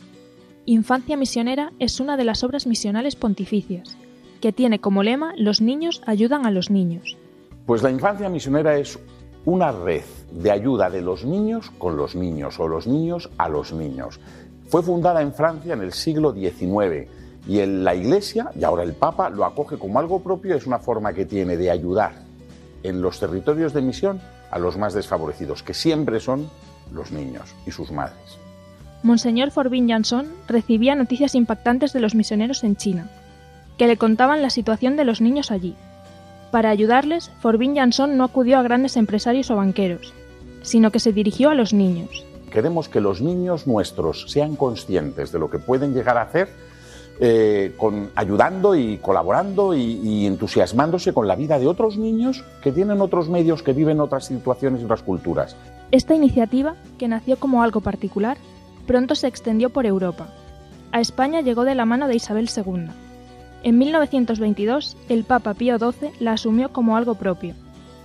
Infancia 0.66 1.16
Misionera 1.16 1.72
es 1.78 1.99
una 1.99 2.18
de 2.18 2.24
las 2.24 2.43
obras 2.43 2.66
misionales 2.66 3.16
pontificias, 3.16 3.95
que 4.45 4.53
tiene 4.53 4.77
como 4.77 5.01
lema 5.01 5.33
Los 5.37 5.59
niños 5.59 6.03
ayudan 6.05 6.45
a 6.45 6.51
los 6.51 6.69
niños. 6.69 7.17
Pues 7.65 7.81
la 7.81 7.89
infancia 7.89 8.29
misionera 8.29 8.77
es 8.77 8.99
una 9.43 9.71
red 9.71 10.03
de 10.29 10.51
ayuda 10.51 10.91
de 10.91 11.01
los 11.01 11.25
niños 11.25 11.71
con 11.79 11.97
los 11.97 12.13
niños 12.13 12.59
o 12.59 12.67
los 12.67 12.85
niños 12.85 13.27
a 13.39 13.49
los 13.49 13.73
niños. 13.73 14.19
Fue 14.67 14.83
fundada 14.83 15.23
en 15.23 15.33
Francia 15.33 15.73
en 15.73 15.81
el 15.81 15.93
siglo 15.93 16.31
XIX 16.31 17.09
y 17.47 17.57
en 17.57 17.83
la 17.83 17.95
Iglesia, 17.95 18.51
y 18.55 18.63
ahora 18.63 18.83
el 18.83 18.93
Papa, 18.93 19.31
lo 19.31 19.45
acoge 19.45 19.79
como 19.79 19.97
algo 19.97 20.21
propio, 20.21 20.55
es 20.55 20.67
una 20.67 20.77
forma 20.77 21.11
que 21.13 21.25
tiene 21.25 21.57
de 21.57 21.71
ayudar 21.71 22.13
en 22.83 23.01
los 23.01 23.19
territorios 23.19 23.73
de 23.73 23.81
misión 23.81 24.21
a 24.51 24.59
los 24.59 24.77
más 24.77 24.93
desfavorecidos, 24.93 25.63
que 25.63 25.73
siempre 25.73 26.19
son 26.19 26.51
los 26.93 27.11
niños 27.11 27.55
y 27.65 27.71
sus 27.71 27.91
madres. 27.91 28.37
Monseñor 29.01 29.49
Forbin 29.49 29.89
Jansson 29.89 30.27
recibía 30.47 30.93
noticias 30.93 31.33
impactantes 31.33 31.93
de 31.93 31.99
los 31.99 32.13
misioneros 32.13 32.63
en 32.63 32.75
China, 32.75 33.09
que 33.78 33.88
le 33.88 33.97
contaban 33.97 34.41
la 34.41 34.49
situación 34.49 34.95
de 34.95 35.05
los 35.05 35.21
niños 35.21 35.51
allí. 35.51 35.76
Para 36.51 36.69
ayudarles, 36.69 37.32
Forbin 37.41 37.76
Jansson 37.76 38.17
no 38.17 38.23
acudió 38.23 38.57
a 38.57 38.63
grandes 38.63 38.97
empresarios 38.97 39.51
o 39.51 39.55
banqueros, 39.55 40.13
sino 40.61 40.91
que 40.91 40.99
se 40.99 41.11
dirigió 41.11 41.49
a 41.49 41.55
los 41.55 41.73
niños. 41.73 42.26
Queremos 42.49 42.88
que 42.88 43.01
los 43.01 43.21
niños 43.21 43.67
nuestros 43.67 44.32
sean 44.32 44.55
conscientes 44.55 45.32
de 45.32 45.39
lo 45.39 45.49
que 45.49 45.59
pueden 45.59 45.93
llegar 45.93 46.17
a 46.17 46.21
hacer 46.21 46.47
eh, 47.19 47.73
con, 47.78 48.09
ayudando 48.15 48.76
y 48.76 48.97
colaborando 48.97 49.73
y, 49.73 49.82
y 49.82 50.26
entusiasmándose 50.26 51.13
con 51.13 51.28
la 51.28 51.36
vida 51.36 51.59
de 51.59 51.67
otros 51.67 51.97
niños 51.97 52.43
que 52.61 52.71
tienen 52.71 53.01
otros 53.01 53.30
medios, 53.30 53.63
que 53.63 53.73
viven 53.73 53.99
otras 53.99 54.26
situaciones 54.26 54.82
y 54.82 54.86
otras 54.86 55.01
culturas. 55.01 55.55
Esta 55.91 56.13
iniciativa, 56.13 56.76
que 56.97 57.07
nació 57.07 57.38
como 57.38 57.63
algo 57.63 57.82
particular, 57.82 58.38
pronto 58.86 59.15
se 59.15 59.28
extendió 59.28 59.69
por 59.69 59.86
Europa. 59.86 60.28
A 60.91 60.99
España 60.99 61.41
llegó 61.41 61.63
de 61.63 61.76
la 61.76 61.86
mano 61.86 62.07
de 62.07 62.15
Isabel 62.15 62.49
II. 62.55 62.89
En 63.66 63.80
1922, 63.80 64.95
el 65.09 65.24
Papa 65.24 65.55
Pío 65.55 65.80
XII 65.80 66.11
la 66.20 66.34
asumió 66.34 66.72
como 66.72 66.97
algo 66.97 67.16
propio 67.16 67.55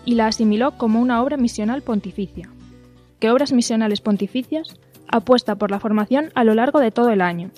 y 0.07 0.15
la 0.15 0.27
asimiló 0.27 0.79
como 0.79 1.01
una 1.03 1.23
obra 1.23 1.37
misional 1.37 1.83
pontificia. 1.83 2.49
Que 3.19 3.31
Obras 3.31 3.53
Misionales 3.53 4.01
Pontificias 4.01 4.77
apuesta 5.07 5.57
por 5.57 5.71
la 5.71 5.79
formación 5.79 6.31
a 6.35 6.45
lo 6.45 6.55
largo 6.55 6.81
de 6.81 6.91
todo 6.91 7.11
el 7.11 7.21
año. 7.21 7.51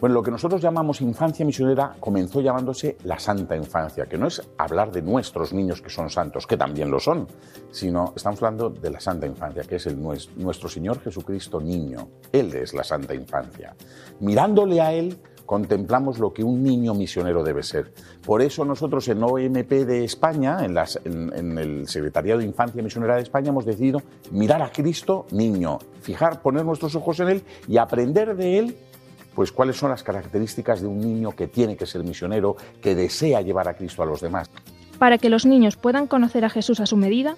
Bueno, 0.00 0.16
lo 0.16 0.22
que 0.22 0.30
nosotros 0.30 0.60
llamamos 0.60 1.00
infancia 1.00 1.46
misionera 1.46 1.96
comenzó 1.98 2.42
llamándose 2.42 2.98
la 3.04 3.18
santa 3.18 3.56
infancia, 3.56 4.04
que 4.04 4.18
no 4.18 4.26
es 4.26 4.42
hablar 4.58 4.92
de 4.92 5.00
nuestros 5.00 5.54
niños 5.54 5.80
que 5.80 5.88
son 5.88 6.10
santos, 6.10 6.46
que 6.46 6.58
también 6.58 6.90
lo 6.90 7.00
son, 7.00 7.26
sino 7.70 8.12
estamos 8.14 8.42
hablando 8.42 8.68
de 8.68 8.90
la 8.90 9.00
santa 9.00 9.26
infancia, 9.26 9.62
que 9.62 9.76
es 9.76 9.86
el 9.86 9.98
nues- 9.98 10.28
nuestro 10.36 10.68
Señor 10.68 11.00
Jesucristo 11.00 11.58
niño. 11.58 12.08
Él 12.32 12.54
es 12.54 12.74
la 12.74 12.84
santa 12.84 13.14
infancia. 13.14 13.74
Mirándole 14.20 14.82
a 14.82 14.92
Él, 14.92 15.16
contemplamos 15.46 16.18
lo 16.18 16.32
que 16.32 16.42
un 16.44 16.62
niño 16.62 16.94
misionero 16.94 17.42
debe 17.42 17.62
ser. 17.62 17.92
Por 18.24 18.42
eso 18.42 18.64
nosotros 18.64 19.06
en 19.08 19.22
OMP 19.22 19.70
de 19.84 20.04
España, 20.04 20.64
en, 20.64 20.74
las- 20.74 20.98
en- 21.04 21.58
el 21.58 21.86
Secretariado 21.88 22.40
de 22.40 22.46
Infancia 22.46 22.82
Misionera 22.82 23.16
de 23.16 23.22
España, 23.22 23.50
hemos 23.50 23.64
decidido 23.66 24.00
mirar 24.30 24.62
a 24.62 24.70
Cristo 24.72 25.26
niño, 25.30 25.78
fijar, 26.00 26.40
poner 26.42 26.64
nuestros 26.64 26.94
ojos 26.94 27.20
en 27.20 27.28
Él 27.28 27.42
y 27.68 27.76
aprender 27.76 28.36
de 28.36 28.58
Él 28.58 28.76
pues 29.34 29.50
cuáles 29.50 29.76
son 29.76 29.90
las 29.90 30.04
características 30.04 30.80
de 30.80 30.86
un 30.86 31.00
niño 31.00 31.32
que 31.32 31.48
tiene 31.48 31.76
que 31.76 31.86
ser 31.86 32.04
misionero, 32.04 32.56
que 32.80 32.94
desea 32.94 33.40
llevar 33.40 33.66
a 33.68 33.74
Cristo 33.74 34.02
a 34.02 34.06
los 34.06 34.20
demás. 34.20 34.48
Para 35.00 35.18
que 35.18 35.28
los 35.28 35.44
niños 35.44 35.76
puedan 35.76 36.06
conocer 36.06 36.44
a 36.44 36.50
Jesús 36.50 36.78
a 36.78 36.86
su 36.86 36.96
medida, 36.96 37.34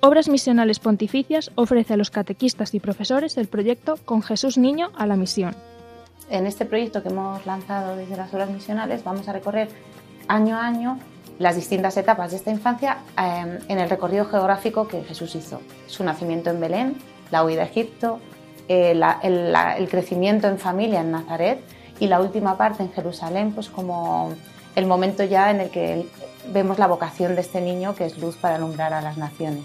Obras 0.00 0.28
Misionales 0.28 0.78
Pontificias 0.78 1.50
ofrece 1.54 1.94
a 1.94 1.96
los 1.96 2.10
catequistas 2.10 2.74
y 2.74 2.80
profesores 2.80 3.38
el 3.38 3.46
proyecto 3.46 3.94
Con 4.04 4.20
Jesús 4.20 4.58
Niño 4.58 4.90
a 4.94 5.06
la 5.06 5.16
Misión. 5.16 5.54
En 6.30 6.46
este 6.46 6.64
proyecto 6.64 7.02
que 7.02 7.08
hemos 7.08 7.44
lanzado 7.46 7.96
desde 7.96 8.16
las 8.16 8.32
Obras 8.32 8.50
Misionales 8.50 9.04
vamos 9.04 9.28
a 9.28 9.32
recorrer 9.32 9.68
año 10.28 10.56
a 10.56 10.66
año 10.66 10.98
las 11.38 11.56
distintas 11.56 11.96
etapas 11.96 12.30
de 12.30 12.36
esta 12.36 12.50
infancia 12.50 12.98
eh, 13.18 13.58
en 13.68 13.78
el 13.78 13.90
recorrido 13.90 14.24
geográfico 14.26 14.86
que 14.86 15.02
Jesús 15.02 15.34
hizo. 15.34 15.60
Su 15.86 16.04
nacimiento 16.04 16.50
en 16.50 16.60
Belén, 16.60 16.96
la 17.30 17.44
huida 17.44 17.62
a 17.62 17.64
Egipto, 17.66 18.20
eh, 18.68 18.92
el, 19.22 19.54
el 19.54 19.88
crecimiento 19.88 20.48
en 20.48 20.58
familia 20.58 21.00
en 21.00 21.10
Nazaret 21.10 21.60
y 21.98 22.06
la 22.06 22.20
última 22.20 22.56
parte 22.56 22.82
en 22.82 22.92
Jerusalén, 22.92 23.52
pues 23.52 23.68
como 23.68 24.32
el 24.76 24.86
momento 24.86 25.24
ya 25.24 25.50
en 25.50 25.60
el 25.60 25.70
que 25.70 26.06
vemos 26.52 26.78
la 26.78 26.86
vocación 26.86 27.34
de 27.34 27.40
este 27.40 27.60
niño 27.60 27.94
que 27.94 28.06
es 28.06 28.18
luz 28.18 28.36
para 28.36 28.56
alumbrar 28.56 28.92
a 28.92 29.00
las 29.00 29.16
naciones. 29.18 29.64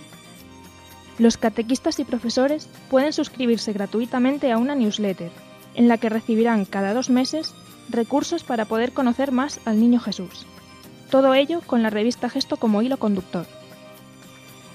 Los 1.17 1.37
catequistas 1.37 1.99
y 1.99 2.03
profesores 2.03 2.69
pueden 2.89 3.11
suscribirse 3.11 3.73
gratuitamente 3.73 4.51
a 4.51 4.57
una 4.57 4.75
newsletter, 4.75 5.31
en 5.77 5.87
la 5.87 5.97
que 5.97 6.09
recibirán 6.09 6.65
cada 6.65 6.93
dos 6.93 7.09
meses 7.09 7.53
recursos 7.89 8.43
para 8.43 8.65
poder 8.65 8.91
conocer 8.91 9.31
más 9.31 9.61
al 9.63 9.79
Niño 9.79 10.01
Jesús. 10.01 10.45
Todo 11.09 11.33
ello 11.33 11.61
con 11.65 11.83
la 11.83 11.89
revista 11.89 12.29
Gesto 12.29 12.57
como 12.57 12.81
hilo 12.81 12.97
conductor. 12.97 13.45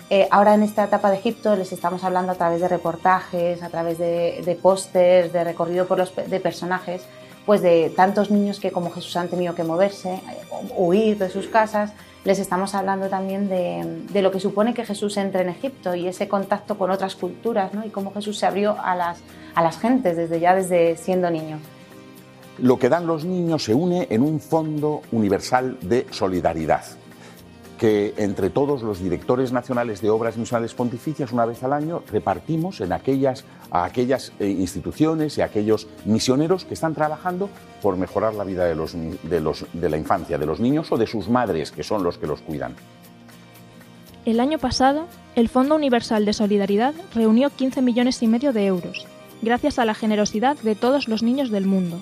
Eh, 0.08 0.28
ahora 0.30 0.54
en 0.54 0.62
esta 0.62 0.84
etapa 0.84 1.10
de 1.10 1.18
Egipto 1.18 1.56
les 1.56 1.72
estamos 1.72 2.04
hablando 2.04 2.32
a 2.32 2.34
través 2.36 2.60
de 2.60 2.68
reportajes, 2.68 3.62
a 3.62 3.68
través 3.68 3.98
de, 3.98 4.42
de 4.44 4.54
pósters, 4.54 5.32
de 5.32 5.44
recorrido 5.44 5.86
por 5.86 5.98
los, 5.98 6.14
de 6.14 6.40
personajes, 6.40 7.02
pues 7.44 7.62
de 7.62 7.90
tantos 7.94 8.30
niños 8.30 8.60
que 8.60 8.70
como 8.70 8.90
Jesús 8.90 9.16
han 9.16 9.28
tenido 9.28 9.54
que 9.54 9.64
moverse, 9.64 10.14
eh, 10.14 10.20
huir 10.76 11.18
de 11.18 11.30
sus 11.30 11.48
casas. 11.48 11.92
Les 12.24 12.38
estamos 12.38 12.74
hablando 12.74 13.08
también 13.08 13.48
de, 13.48 14.04
de 14.12 14.22
lo 14.22 14.30
que 14.30 14.38
supone 14.38 14.74
que 14.74 14.84
Jesús 14.84 15.16
entre 15.16 15.42
en 15.42 15.48
Egipto 15.48 15.94
y 15.94 16.06
ese 16.06 16.28
contacto 16.28 16.78
con 16.78 16.90
otras 16.90 17.16
culturas, 17.16 17.74
¿no? 17.74 17.84
Y 17.84 17.90
cómo 17.90 18.12
Jesús 18.12 18.38
se 18.38 18.46
abrió 18.46 18.76
a 18.80 18.94
las, 18.94 19.18
a 19.54 19.62
las 19.62 19.78
gentes 19.78 20.16
desde 20.16 20.38
ya 20.38 20.54
desde 20.54 20.96
siendo 20.96 21.30
niño. 21.30 21.58
Lo 22.58 22.78
que 22.78 22.88
dan 22.88 23.06
los 23.06 23.24
niños 23.24 23.64
se 23.64 23.74
une 23.74 24.06
en 24.10 24.22
un 24.22 24.38
fondo 24.38 25.02
universal 25.10 25.78
de 25.80 26.06
solidaridad 26.10 26.84
que 27.82 28.14
entre 28.16 28.48
todos 28.48 28.84
los 28.84 29.02
directores 29.02 29.50
nacionales 29.50 30.00
de 30.00 30.08
obras 30.08 30.36
misionales 30.36 30.72
pontificias 30.72 31.32
una 31.32 31.46
vez 31.46 31.64
al 31.64 31.72
año 31.72 32.04
repartimos 32.12 32.80
en 32.80 32.92
aquellas, 32.92 33.44
a 33.72 33.82
aquellas 33.82 34.32
eh, 34.38 34.46
instituciones 34.46 35.36
y 35.36 35.40
a 35.40 35.46
aquellos 35.46 35.88
misioneros 36.04 36.64
que 36.64 36.74
están 36.74 36.94
trabajando 36.94 37.50
por 37.82 37.96
mejorar 37.96 38.34
la 38.34 38.44
vida 38.44 38.66
de, 38.66 38.76
los, 38.76 38.94
de, 38.94 39.40
los, 39.40 39.66
de 39.72 39.90
la 39.90 39.96
infancia, 39.96 40.38
de 40.38 40.46
los 40.46 40.60
niños 40.60 40.92
o 40.92 40.96
de 40.96 41.08
sus 41.08 41.28
madres, 41.28 41.72
que 41.72 41.82
son 41.82 42.04
los 42.04 42.18
que 42.18 42.28
los 42.28 42.40
cuidan. 42.42 42.76
El 44.26 44.38
año 44.38 44.60
pasado, 44.60 45.08
el 45.34 45.48
Fondo 45.48 45.74
Universal 45.74 46.24
de 46.24 46.34
Solidaridad 46.34 46.94
reunió 47.12 47.50
15 47.50 47.82
millones 47.82 48.22
y 48.22 48.28
medio 48.28 48.52
de 48.52 48.64
euros, 48.64 49.08
gracias 49.42 49.80
a 49.80 49.84
la 49.84 49.94
generosidad 49.94 50.56
de 50.58 50.76
todos 50.76 51.08
los 51.08 51.24
niños 51.24 51.50
del 51.50 51.66
mundo. 51.66 52.00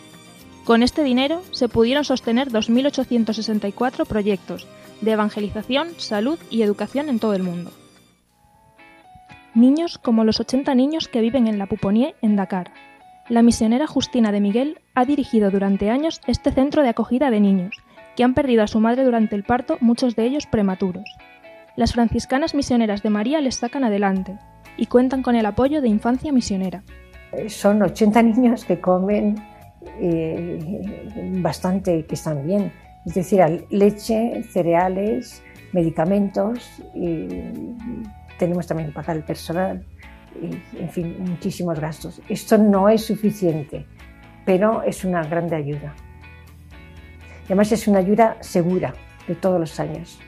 Con 0.64 0.82
este 0.82 1.02
dinero 1.02 1.42
se 1.52 1.68
pudieron 1.68 2.04
sostener 2.04 2.50
2.864 2.50 4.06
proyectos 4.06 4.68
de 5.00 5.12
evangelización, 5.12 5.88
salud 5.96 6.38
y 6.50 6.62
educación 6.62 7.08
en 7.08 7.18
todo 7.18 7.34
el 7.34 7.42
mundo. 7.42 7.70
Niños 9.54 9.98
como 9.98 10.24
los 10.24 10.38
80 10.38 10.74
niños 10.74 11.08
que 11.08 11.20
viven 11.20 11.46
en 11.46 11.58
la 11.58 11.66
Puponie, 11.66 12.14
en 12.22 12.36
Dakar. 12.36 12.72
La 13.28 13.42
misionera 13.42 13.86
Justina 13.86 14.32
de 14.32 14.40
Miguel 14.40 14.78
ha 14.94 15.04
dirigido 15.04 15.50
durante 15.50 15.90
años 15.90 16.20
este 16.26 16.52
centro 16.52 16.82
de 16.82 16.90
acogida 16.90 17.30
de 17.30 17.40
niños, 17.40 17.76
que 18.16 18.22
han 18.22 18.34
perdido 18.34 18.62
a 18.62 18.68
su 18.68 18.80
madre 18.80 19.04
durante 19.04 19.34
el 19.34 19.44
parto, 19.44 19.78
muchos 19.80 20.14
de 20.14 20.24
ellos 20.26 20.46
prematuros. 20.46 21.04
Las 21.76 21.92
franciscanas 21.94 22.54
misioneras 22.54 23.02
de 23.02 23.10
María 23.10 23.40
les 23.40 23.56
sacan 23.56 23.84
adelante 23.84 24.36
y 24.76 24.86
cuentan 24.86 25.22
con 25.22 25.36
el 25.36 25.46
apoyo 25.46 25.80
de 25.80 25.88
Infancia 25.88 26.32
Misionera. 26.32 26.82
Son 27.48 27.82
80 27.82 28.22
niños 28.22 28.64
que 28.64 28.80
comen 28.80 29.36
eh, 30.00 30.58
bastante, 31.40 32.04
que 32.06 32.14
están 32.14 32.46
bien. 32.46 32.72
Es 33.06 33.14
decir, 33.14 33.40
leche, 33.70 34.42
cereales, 34.50 35.42
medicamentos, 35.72 36.82
y 36.94 37.26
tenemos 38.38 38.66
también 38.66 38.88
que 38.88 38.94
pagar 38.94 39.16
el 39.16 39.24
personal, 39.24 39.84
y, 40.40 40.78
en 40.80 40.88
fin, 40.90 41.16
muchísimos 41.18 41.78
gastos. 41.80 42.20
Esto 42.28 42.58
no 42.58 42.88
es 42.88 43.04
suficiente, 43.04 43.86
pero 44.44 44.82
es 44.82 45.04
una 45.04 45.22
grande 45.22 45.56
ayuda. 45.56 45.94
Además 47.46 47.72
es 47.72 47.88
una 47.88 47.98
ayuda 47.98 48.36
segura 48.40 48.94
de 49.26 49.34
todos 49.34 49.58
los 49.58 49.80
años. 49.80 50.20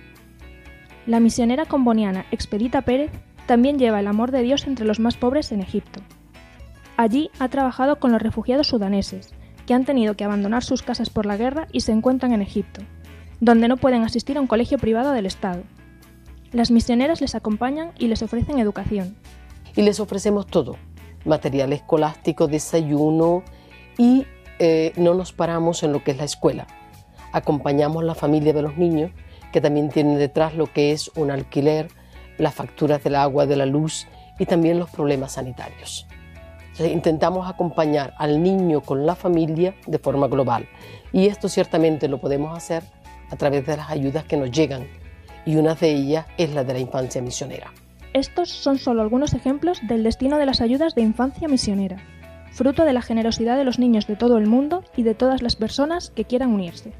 La 1.07 1.20
misionera 1.20 1.66
comboniana 1.66 2.26
Expedita 2.30 2.82
Pérez 2.82 3.11
también 3.46 3.78
lleva 3.78 4.00
el 4.00 4.07
amor 4.07 4.30
de 4.30 4.42
Dios 4.42 4.66
entre 4.66 4.86
los 4.86 5.00
más 5.00 5.16
pobres 5.16 5.53
en 5.53 5.61
Egipto. 5.61 6.00
Allí 6.96 7.30
ha 7.38 7.48
trabajado 7.48 7.98
con 7.98 8.12
los 8.12 8.22
refugiados 8.22 8.68
sudaneses, 8.68 9.34
que 9.66 9.74
han 9.74 9.84
tenido 9.84 10.14
que 10.14 10.24
abandonar 10.24 10.64
sus 10.64 10.82
casas 10.82 11.10
por 11.10 11.26
la 11.26 11.36
guerra 11.36 11.68
y 11.72 11.80
se 11.80 11.92
encuentran 11.92 12.32
en 12.32 12.42
Egipto, 12.42 12.80
donde 13.40 13.68
no 13.68 13.76
pueden 13.76 14.02
asistir 14.02 14.36
a 14.38 14.40
un 14.40 14.46
colegio 14.46 14.78
privado 14.78 15.12
del 15.12 15.26
Estado. 15.26 15.62
Las 16.52 16.70
misioneras 16.70 17.20
les 17.20 17.34
acompañan 17.34 17.92
y 17.98 18.08
les 18.08 18.22
ofrecen 18.22 18.58
educación. 18.58 19.16
y 19.74 19.80
les 19.80 20.00
ofrecemos 20.00 20.46
todo, 20.46 20.76
material 21.24 21.72
escolástico, 21.72 22.46
desayuno 22.46 23.42
y 23.96 24.26
eh, 24.58 24.92
no 24.96 25.14
nos 25.14 25.32
paramos 25.32 25.82
en 25.82 25.92
lo 25.92 26.04
que 26.04 26.10
es 26.10 26.18
la 26.18 26.24
escuela. 26.24 26.66
Acompañamos 27.32 28.04
la 28.04 28.14
familia 28.14 28.52
de 28.52 28.60
los 28.60 28.76
niños 28.76 29.10
que 29.52 29.60
también 29.60 29.88
tienen 29.90 30.18
detrás 30.18 30.54
lo 30.54 30.66
que 30.66 30.92
es 30.92 31.10
un 31.14 31.30
alquiler, 31.30 31.88
las 32.38 32.54
facturas 32.54 33.02
del 33.02 33.14
agua, 33.14 33.46
de 33.46 33.56
la 33.56 33.66
luz 33.66 34.06
y 34.38 34.46
también 34.46 34.78
los 34.78 34.90
problemas 34.90 35.32
sanitarios. 35.32 36.06
Sea, 36.72 36.88
intentamos 36.88 37.48
acompañar 37.48 38.14
al 38.18 38.42
niño 38.42 38.80
con 38.80 39.04
la 39.04 39.14
familia 39.14 39.74
de 39.86 39.98
forma 39.98 40.28
global 40.28 40.68
y 41.12 41.26
esto 41.26 41.48
ciertamente 41.48 42.08
lo 42.08 42.18
podemos 42.18 42.56
hacer 42.56 42.82
a 43.30 43.36
través 43.36 43.66
de 43.66 43.76
las 43.76 43.90
ayudas 43.90 44.24
que 44.24 44.36
nos 44.36 44.50
llegan 44.50 44.86
y 45.44 45.56
una 45.56 45.74
de 45.74 45.90
ellas 45.90 46.26
es 46.38 46.54
la 46.54 46.64
de 46.64 46.74
la 46.74 46.78
infancia 46.78 47.20
misionera. 47.20 47.72
Estos 48.12 48.50
son 48.50 48.78
solo 48.78 49.02
algunos 49.02 49.32
ejemplos 49.32 49.80
del 49.86 50.02
destino 50.02 50.38
de 50.38 50.46
las 50.46 50.60
ayudas 50.60 50.94
de 50.94 51.02
infancia 51.02 51.48
misionera, 51.48 51.96
fruto 52.52 52.84
de 52.84 52.92
la 52.92 53.02
generosidad 53.02 53.56
de 53.56 53.64
los 53.64 53.78
niños 53.78 54.06
de 54.06 54.16
todo 54.16 54.36
el 54.36 54.46
mundo 54.46 54.84
y 54.96 55.02
de 55.02 55.14
todas 55.14 55.42
las 55.42 55.56
personas 55.56 56.10
que 56.14 56.24
quieran 56.24 56.50
unirse. 56.50 56.92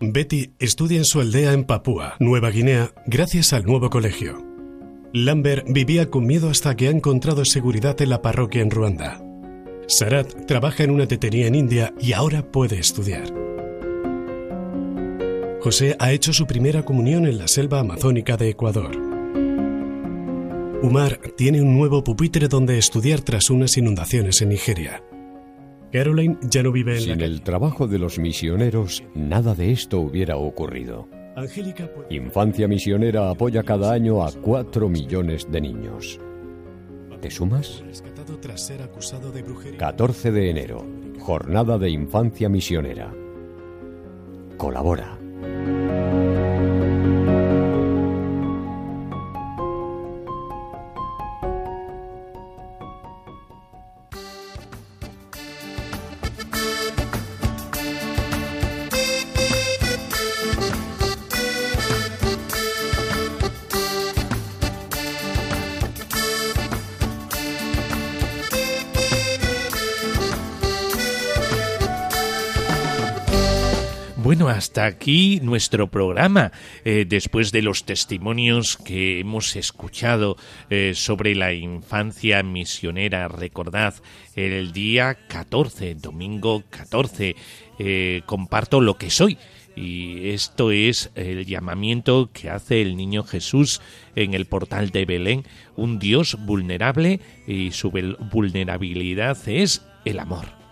Betty 0.00 0.52
estudia 0.58 0.98
en 0.98 1.04
su 1.04 1.20
aldea 1.20 1.52
en 1.52 1.64
Papúa, 1.64 2.16
Nueva 2.18 2.50
Guinea, 2.50 2.90
gracias 3.06 3.54
al 3.54 3.64
nuevo 3.64 3.88
colegio. 3.88 4.53
Lambert 5.16 5.68
vivía 5.68 6.10
con 6.10 6.26
miedo 6.26 6.50
hasta 6.50 6.74
que 6.74 6.88
ha 6.88 6.90
encontrado 6.90 7.44
seguridad 7.44 8.02
en 8.02 8.10
la 8.10 8.20
parroquia 8.20 8.62
en 8.62 8.70
Ruanda. 8.72 9.24
Sarat 9.86 10.44
trabaja 10.44 10.82
en 10.82 10.90
una 10.90 11.06
tetería 11.06 11.46
en 11.46 11.54
India 11.54 11.94
y 12.00 12.14
ahora 12.14 12.42
puede 12.42 12.80
estudiar. 12.80 13.32
José 15.60 15.94
ha 16.00 16.10
hecho 16.10 16.32
su 16.32 16.48
primera 16.48 16.84
comunión 16.84 17.26
en 17.26 17.38
la 17.38 17.46
selva 17.46 17.78
amazónica 17.78 18.36
de 18.36 18.48
Ecuador. 18.48 18.90
Umar 20.82 21.20
tiene 21.36 21.62
un 21.62 21.78
nuevo 21.78 22.02
pupitre 22.02 22.48
donde 22.48 22.76
estudiar 22.76 23.20
tras 23.20 23.50
unas 23.50 23.78
inundaciones 23.78 24.42
en 24.42 24.48
Nigeria. 24.48 25.04
Caroline 25.92 26.38
ya 26.50 26.64
no 26.64 26.72
vive 26.72 26.96
en 26.96 27.02
Sin 27.02 27.20
la 27.20 27.26
el 27.26 27.42
trabajo 27.42 27.86
de 27.86 28.00
los 28.00 28.18
misioneros, 28.18 29.04
nada 29.14 29.54
de 29.54 29.70
esto 29.70 30.00
hubiera 30.00 30.38
ocurrido. 30.38 31.08
Puede- 31.34 32.14
Infancia 32.14 32.68
Misionera 32.68 33.30
apoya 33.30 33.62
cada 33.62 33.92
año 33.92 34.22
a 34.24 34.30
4 34.32 34.88
millones 34.88 35.50
de 35.50 35.60
niños. 35.60 36.20
¿Te 37.20 37.30
sumas? 37.30 37.82
rescatado 37.86 38.38
tras 38.38 38.66
ser 38.66 38.82
acusado 38.82 39.32
de 39.32 39.42
brujería. 39.42 39.78
14 39.78 40.30
de 40.30 40.50
enero, 40.50 40.84
Jornada 41.20 41.78
de 41.78 41.90
Infancia 41.90 42.48
Misionera. 42.48 43.12
Colabora. 44.58 45.18
Hasta 74.74 74.86
aquí 74.86 75.38
nuestro 75.40 75.86
programa. 75.86 76.50
Eh, 76.84 77.04
después 77.08 77.52
de 77.52 77.62
los 77.62 77.84
testimonios 77.84 78.76
que 78.76 79.20
hemos 79.20 79.54
escuchado 79.54 80.36
eh, 80.68 80.94
sobre 80.96 81.36
la 81.36 81.52
infancia 81.52 82.42
misionera, 82.42 83.28
recordad, 83.28 83.94
el 84.34 84.72
día 84.72 85.14
14, 85.28 85.94
domingo 85.94 86.64
14, 86.70 87.36
eh, 87.78 88.22
comparto 88.26 88.80
lo 88.80 88.98
que 88.98 89.10
soy. 89.10 89.38
Y 89.76 90.30
esto 90.30 90.72
es 90.72 91.12
el 91.14 91.46
llamamiento 91.46 92.30
que 92.32 92.50
hace 92.50 92.82
el 92.82 92.96
niño 92.96 93.22
Jesús 93.22 93.80
en 94.16 94.34
el 94.34 94.46
portal 94.46 94.90
de 94.90 95.04
Belén, 95.04 95.44
un 95.76 96.00
Dios 96.00 96.36
vulnerable 96.46 97.20
y 97.46 97.70
su 97.70 97.92
vulnerabilidad 97.92 99.38
es 99.46 99.86
el 100.04 100.18
amor. 100.18 100.63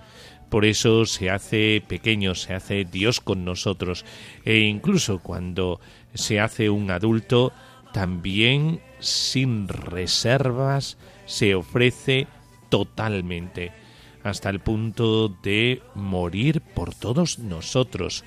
Por 0.53 0.66
eso 0.66 1.07
se 1.07 1.30
hace 1.30 1.82
pequeño, 1.88 2.34
se 2.34 2.53
hace 2.53 2.84
Dios 2.84 3.22
con 3.22 3.42
nosotros. 3.42 4.05
E 4.44 4.59
incluso 4.59 5.20
cuando 5.20 5.80
se 6.12 6.40
hace 6.40 6.68
un 6.68 6.90
adulto, 6.90 7.55
también 7.94 8.82
sin 8.98 9.66
reservas 9.66 10.98
se 11.24 11.55
ofrece 11.55 12.26
totalmente, 12.68 13.72
hasta 14.24 14.50
el 14.50 14.61
punto 14.61 15.30
de 15.30 15.80
morir 15.94 16.61
por 16.61 16.94
todos 16.94 17.38
nosotros. 17.38 18.22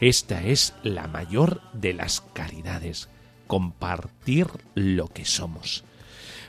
Esta 0.00 0.44
es 0.44 0.74
la 0.84 1.08
mayor 1.08 1.60
de 1.72 1.92
las 1.92 2.20
caridades, 2.20 3.08
compartir 3.48 4.46
lo 4.76 5.08
que 5.08 5.24
somos. 5.24 5.84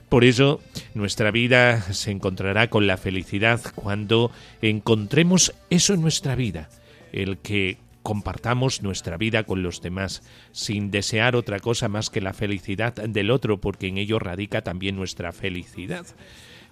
Por 0.10 0.24
eso 0.24 0.62
nuestra 0.94 1.32
vida 1.32 1.82
se 1.94 2.12
encontrará 2.12 2.70
con 2.70 2.88
la 2.88 2.98
felicidad 2.98 3.62
cuando 3.74 4.32
encontremos 4.62 5.54
eso 5.70 5.94
en 5.94 6.02
nuestra 6.02 6.36
vida, 6.36 6.70
el 7.12 7.38
que 7.40 7.78
compartamos 8.04 8.84
nuestra 8.84 9.18
vida 9.18 9.44
con 9.44 9.64
los 9.64 9.82
demás, 9.82 10.22
sin 10.52 10.92
desear 10.92 11.36
otra 11.36 11.60
cosa 11.60 11.88
más 11.88 12.12
que 12.12 12.22
la 12.22 12.34
felicidad 12.34 12.94
del 12.94 13.32
otro, 13.32 13.60
porque 13.60 13.88
en 13.88 13.98
ello 13.98 14.20
radica 14.20 14.62
también 14.62 14.96
nuestra 14.96 15.32
felicidad. 15.32 16.06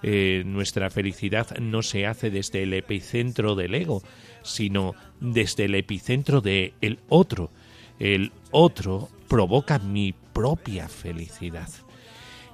Eh, 0.04 0.44
nuestra 0.46 0.92
felicidad 0.92 1.58
no 1.58 1.82
se 1.82 2.06
hace 2.06 2.30
desde 2.30 2.62
el 2.62 2.74
epicentro 2.74 3.56
del 3.56 3.74
ego, 3.74 4.04
sino 4.44 4.94
desde 5.22 5.66
el 5.66 5.74
epicentro 5.74 6.40
del 6.42 6.74
el 6.82 7.00
otro. 7.10 7.50
El 7.98 8.32
otro 8.52 9.10
provoca 9.28 9.80
mi 9.80 10.14
propia 10.34 10.88
felicidad. 10.88 11.70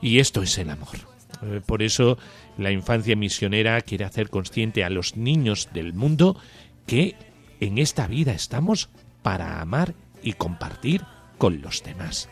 Y 0.01 0.19
esto 0.19 0.41
es 0.41 0.57
el 0.57 0.69
amor. 0.69 0.95
Eh, 1.41 1.61
por 1.65 1.81
eso 1.81 2.17
la 2.57 2.71
infancia 2.71 3.15
misionera 3.15 3.81
quiere 3.81 4.05
hacer 4.05 4.29
consciente 4.29 4.83
a 4.83 4.89
los 4.89 5.15
niños 5.15 5.69
del 5.73 5.93
mundo 5.93 6.37
que 6.85 7.15
en 7.59 7.77
esta 7.77 8.07
vida 8.07 8.33
estamos 8.33 8.89
para 9.21 9.61
amar 9.61 9.93
y 10.21 10.33
compartir 10.33 11.03
con 11.37 11.61
los 11.61 11.83
demás. 11.83 12.29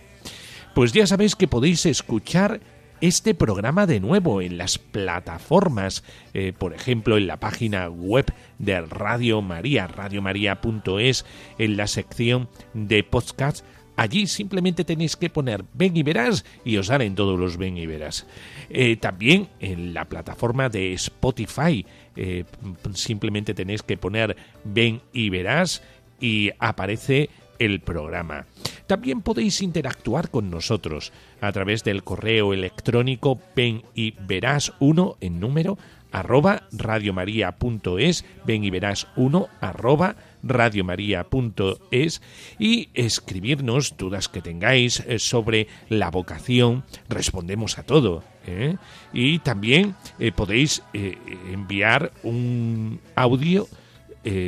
Pues 0.74 0.94
ya 0.94 1.08
sabéis 1.08 1.36
que 1.36 1.48
podéis 1.48 1.86
escuchar 1.86 2.60
este 3.02 3.36
programa 3.36 3.86
de 3.86 4.00
nuevo 4.00 4.42
en 4.42 4.58
las 4.58 4.78
plataformas, 4.80 6.04
eh, 6.34 6.54
por 6.58 6.74
ejemplo 6.74 7.18
en 7.18 7.28
la 7.28 7.40
página 7.40 7.90
web 7.90 8.26
de 8.58 8.82
Radio 8.82 9.42
María, 9.42 9.88
radiomaria.es, 9.88 11.26
en 11.58 11.78
la 11.78 11.88
sección 11.88 12.50
de 12.74 13.04
podcast. 13.04 13.64
Allí 13.98 14.28
simplemente 14.28 14.86
tenéis 14.86 15.16
que 15.16 15.30
poner 15.30 15.66
ven 15.74 15.98
y 15.98 16.04
verás 16.04 16.46
y 16.64 16.78
os 16.78 16.88
salen 16.88 17.16
todos 17.16 17.38
los 17.38 17.58
ven 17.58 17.78
y 17.78 17.88
verás. 17.88 18.28
Eh, 18.70 18.96
también 18.96 19.50
en 19.60 19.94
la 19.94 20.06
plataforma 20.06 20.70
de 20.70 20.94
Spotify 20.94 21.86
eh, 22.16 22.46
simplemente 22.94 23.56
tenéis 23.56 23.82
que 23.82 23.98
poner 23.98 24.38
ven 24.64 25.02
y 25.12 25.30
verás 25.30 25.82
y 26.22 26.52
aparece 26.60 27.30
el 27.58 27.80
programa. 27.82 28.46
También 28.86 29.22
podéis 29.22 29.62
interactuar 29.62 30.30
con 30.30 30.52
nosotros 30.52 31.12
a 31.42 31.52
través 31.52 31.84
del 31.84 32.04
correo 32.04 32.54
electrónico 32.54 33.40
ven 33.56 33.82
y 33.96 34.14
verás 34.28 34.74
1 34.80 35.18
en 35.22 35.40
número 35.40 35.78
arroba 36.12 36.68
radiomaria.es, 36.72 38.26
ven 38.46 38.64
y 38.64 38.70
verás 38.70 39.08
1 39.16 39.48
arroba 39.60 40.16
radiomaria.es 40.48 42.22
y 42.60 42.90
escribirnos 42.94 43.96
dudas 43.98 44.28
que 44.30 44.42
tengáis 44.42 45.02
eh, 45.02 45.20
sobre 45.20 45.68
la 45.90 46.10
vocación. 46.10 46.84
Respondemos 47.10 47.78
a 47.78 47.84
todo. 47.84 48.24
¿eh? 48.46 48.78
Y 49.14 49.40
también 49.40 49.96
eh, 50.20 50.32
podéis 50.32 50.84
enviar 50.94 52.12
un 52.24 53.00
audio 53.16 53.68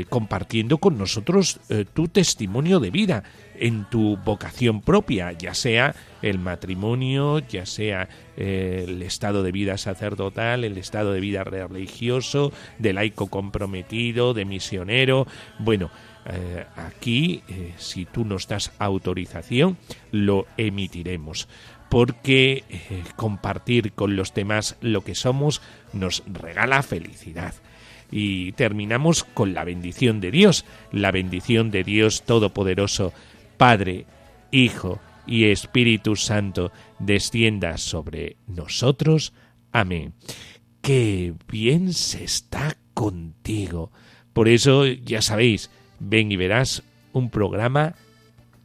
compartiendo 0.10 0.78
con 0.78 0.98
nosotros 0.98 1.60
tu 1.94 2.08
testimonio 2.08 2.80
de 2.80 2.92
vida 2.92 3.24
en 3.60 3.86
tu 3.86 4.18
vocación 4.18 4.82
propia, 4.82 5.32
ya 5.34 5.54
sea 5.54 5.96
el 6.22 6.40
matrimonio, 6.40 7.40
ya 7.40 7.66
sea 7.66 8.10
eh, 8.38 8.86
el 8.88 9.02
estado 9.02 9.44
de 9.44 9.52
vida 9.52 9.78
sacerdotal, 9.78 10.64
el 10.64 10.78
estado 10.78 11.14
de 11.14 11.20
vida 11.20 11.44
religioso, 11.44 12.52
de 12.78 12.94
laico 12.94 13.28
comprometido, 13.28 14.34
de 14.34 14.46
misionero. 14.46 15.28
Bueno, 15.60 15.92
eh, 16.26 16.66
aquí, 16.76 17.44
eh, 17.48 17.74
si 17.78 18.06
tú 18.06 18.26
nos 18.26 18.48
das 18.48 18.72
autorización, 18.80 19.78
lo 20.12 20.48
emitiremos 20.58 21.48
porque 21.90 22.64
compartir 23.16 23.94
con 23.94 24.16
los 24.16 24.36
demás 24.36 24.78
lo 24.80 25.04
que 25.04 25.16
somos 25.16 25.60
nos 25.92 26.22
regala 26.28 26.84
felicidad. 26.84 27.56
Y 28.12 28.54
terminamos 28.54 29.24
con 29.24 29.54
la 29.54 29.64
bendición 29.64 30.20
de 30.20 30.32
Dios, 30.32 30.66
la 30.92 31.12
bendición 31.12 31.72
de 31.72 31.84
Dios 31.84 32.24
Todopoderoso, 32.24 33.14
Padre, 33.58 34.06
Hijo 34.52 35.00
y 35.28 35.46
Espíritu 35.46 36.16
Santo, 36.16 36.72
descienda 36.98 37.78
sobre 37.78 38.38
nosotros. 38.48 39.34
Amén. 39.72 40.14
Qué 40.82 41.34
bien 41.48 41.94
se 41.94 42.24
está 42.24 42.78
contigo. 42.94 43.92
Por 44.34 44.48
eso, 44.48 44.86
ya 44.86 45.22
sabéis, 45.22 45.70
ven 46.00 46.32
y 46.32 46.38
verás 46.38 46.84
un 47.14 47.30
programa 47.30 47.96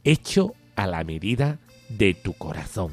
hecho 0.05 0.55
a 0.77 0.87
la 0.87 1.05
medida 1.05 1.59
de 1.89 2.15
tu 2.15 2.33
corazón. 2.35 2.93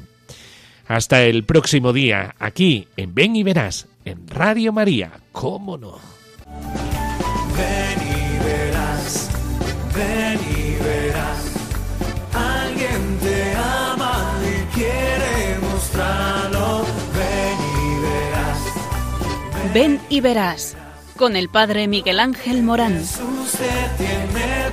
Hasta 0.86 1.22
el 1.24 1.44
próximo 1.44 1.92
día, 1.92 2.34
aquí 2.38 2.88
en 2.96 3.14
Ven 3.14 3.36
y 3.36 3.42
Verás, 3.42 3.88
en 4.04 4.26
Radio 4.28 4.72
María, 4.72 5.12
¿cómo 5.32 5.78
no? 5.78 6.21
Ven 7.56 7.98
y 8.00 8.44
verás, 8.44 9.28
ven 9.94 10.40
y 10.56 10.82
verás. 10.82 11.40
Alguien 12.34 13.18
te 13.18 13.54
ama 13.54 14.34
y 14.42 14.74
quiere 14.74 15.58
mostrarlo. 15.60 16.84
Ven 17.14 17.58
y 17.84 18.00
verás. 18.02 19.72
Ven 19.74 20.00
y 20.08 20.20
verás 20.20 20.76
con 21.16 21.36
el 21.36 21.48
padre 21.48 21.88
Miguel 21.88 22.20
Ángel 22.20 22.62
Morán. 22.62 22.98
Jesús 22.98 23.52
te 23.52 24.02
tiene 24.04 24.70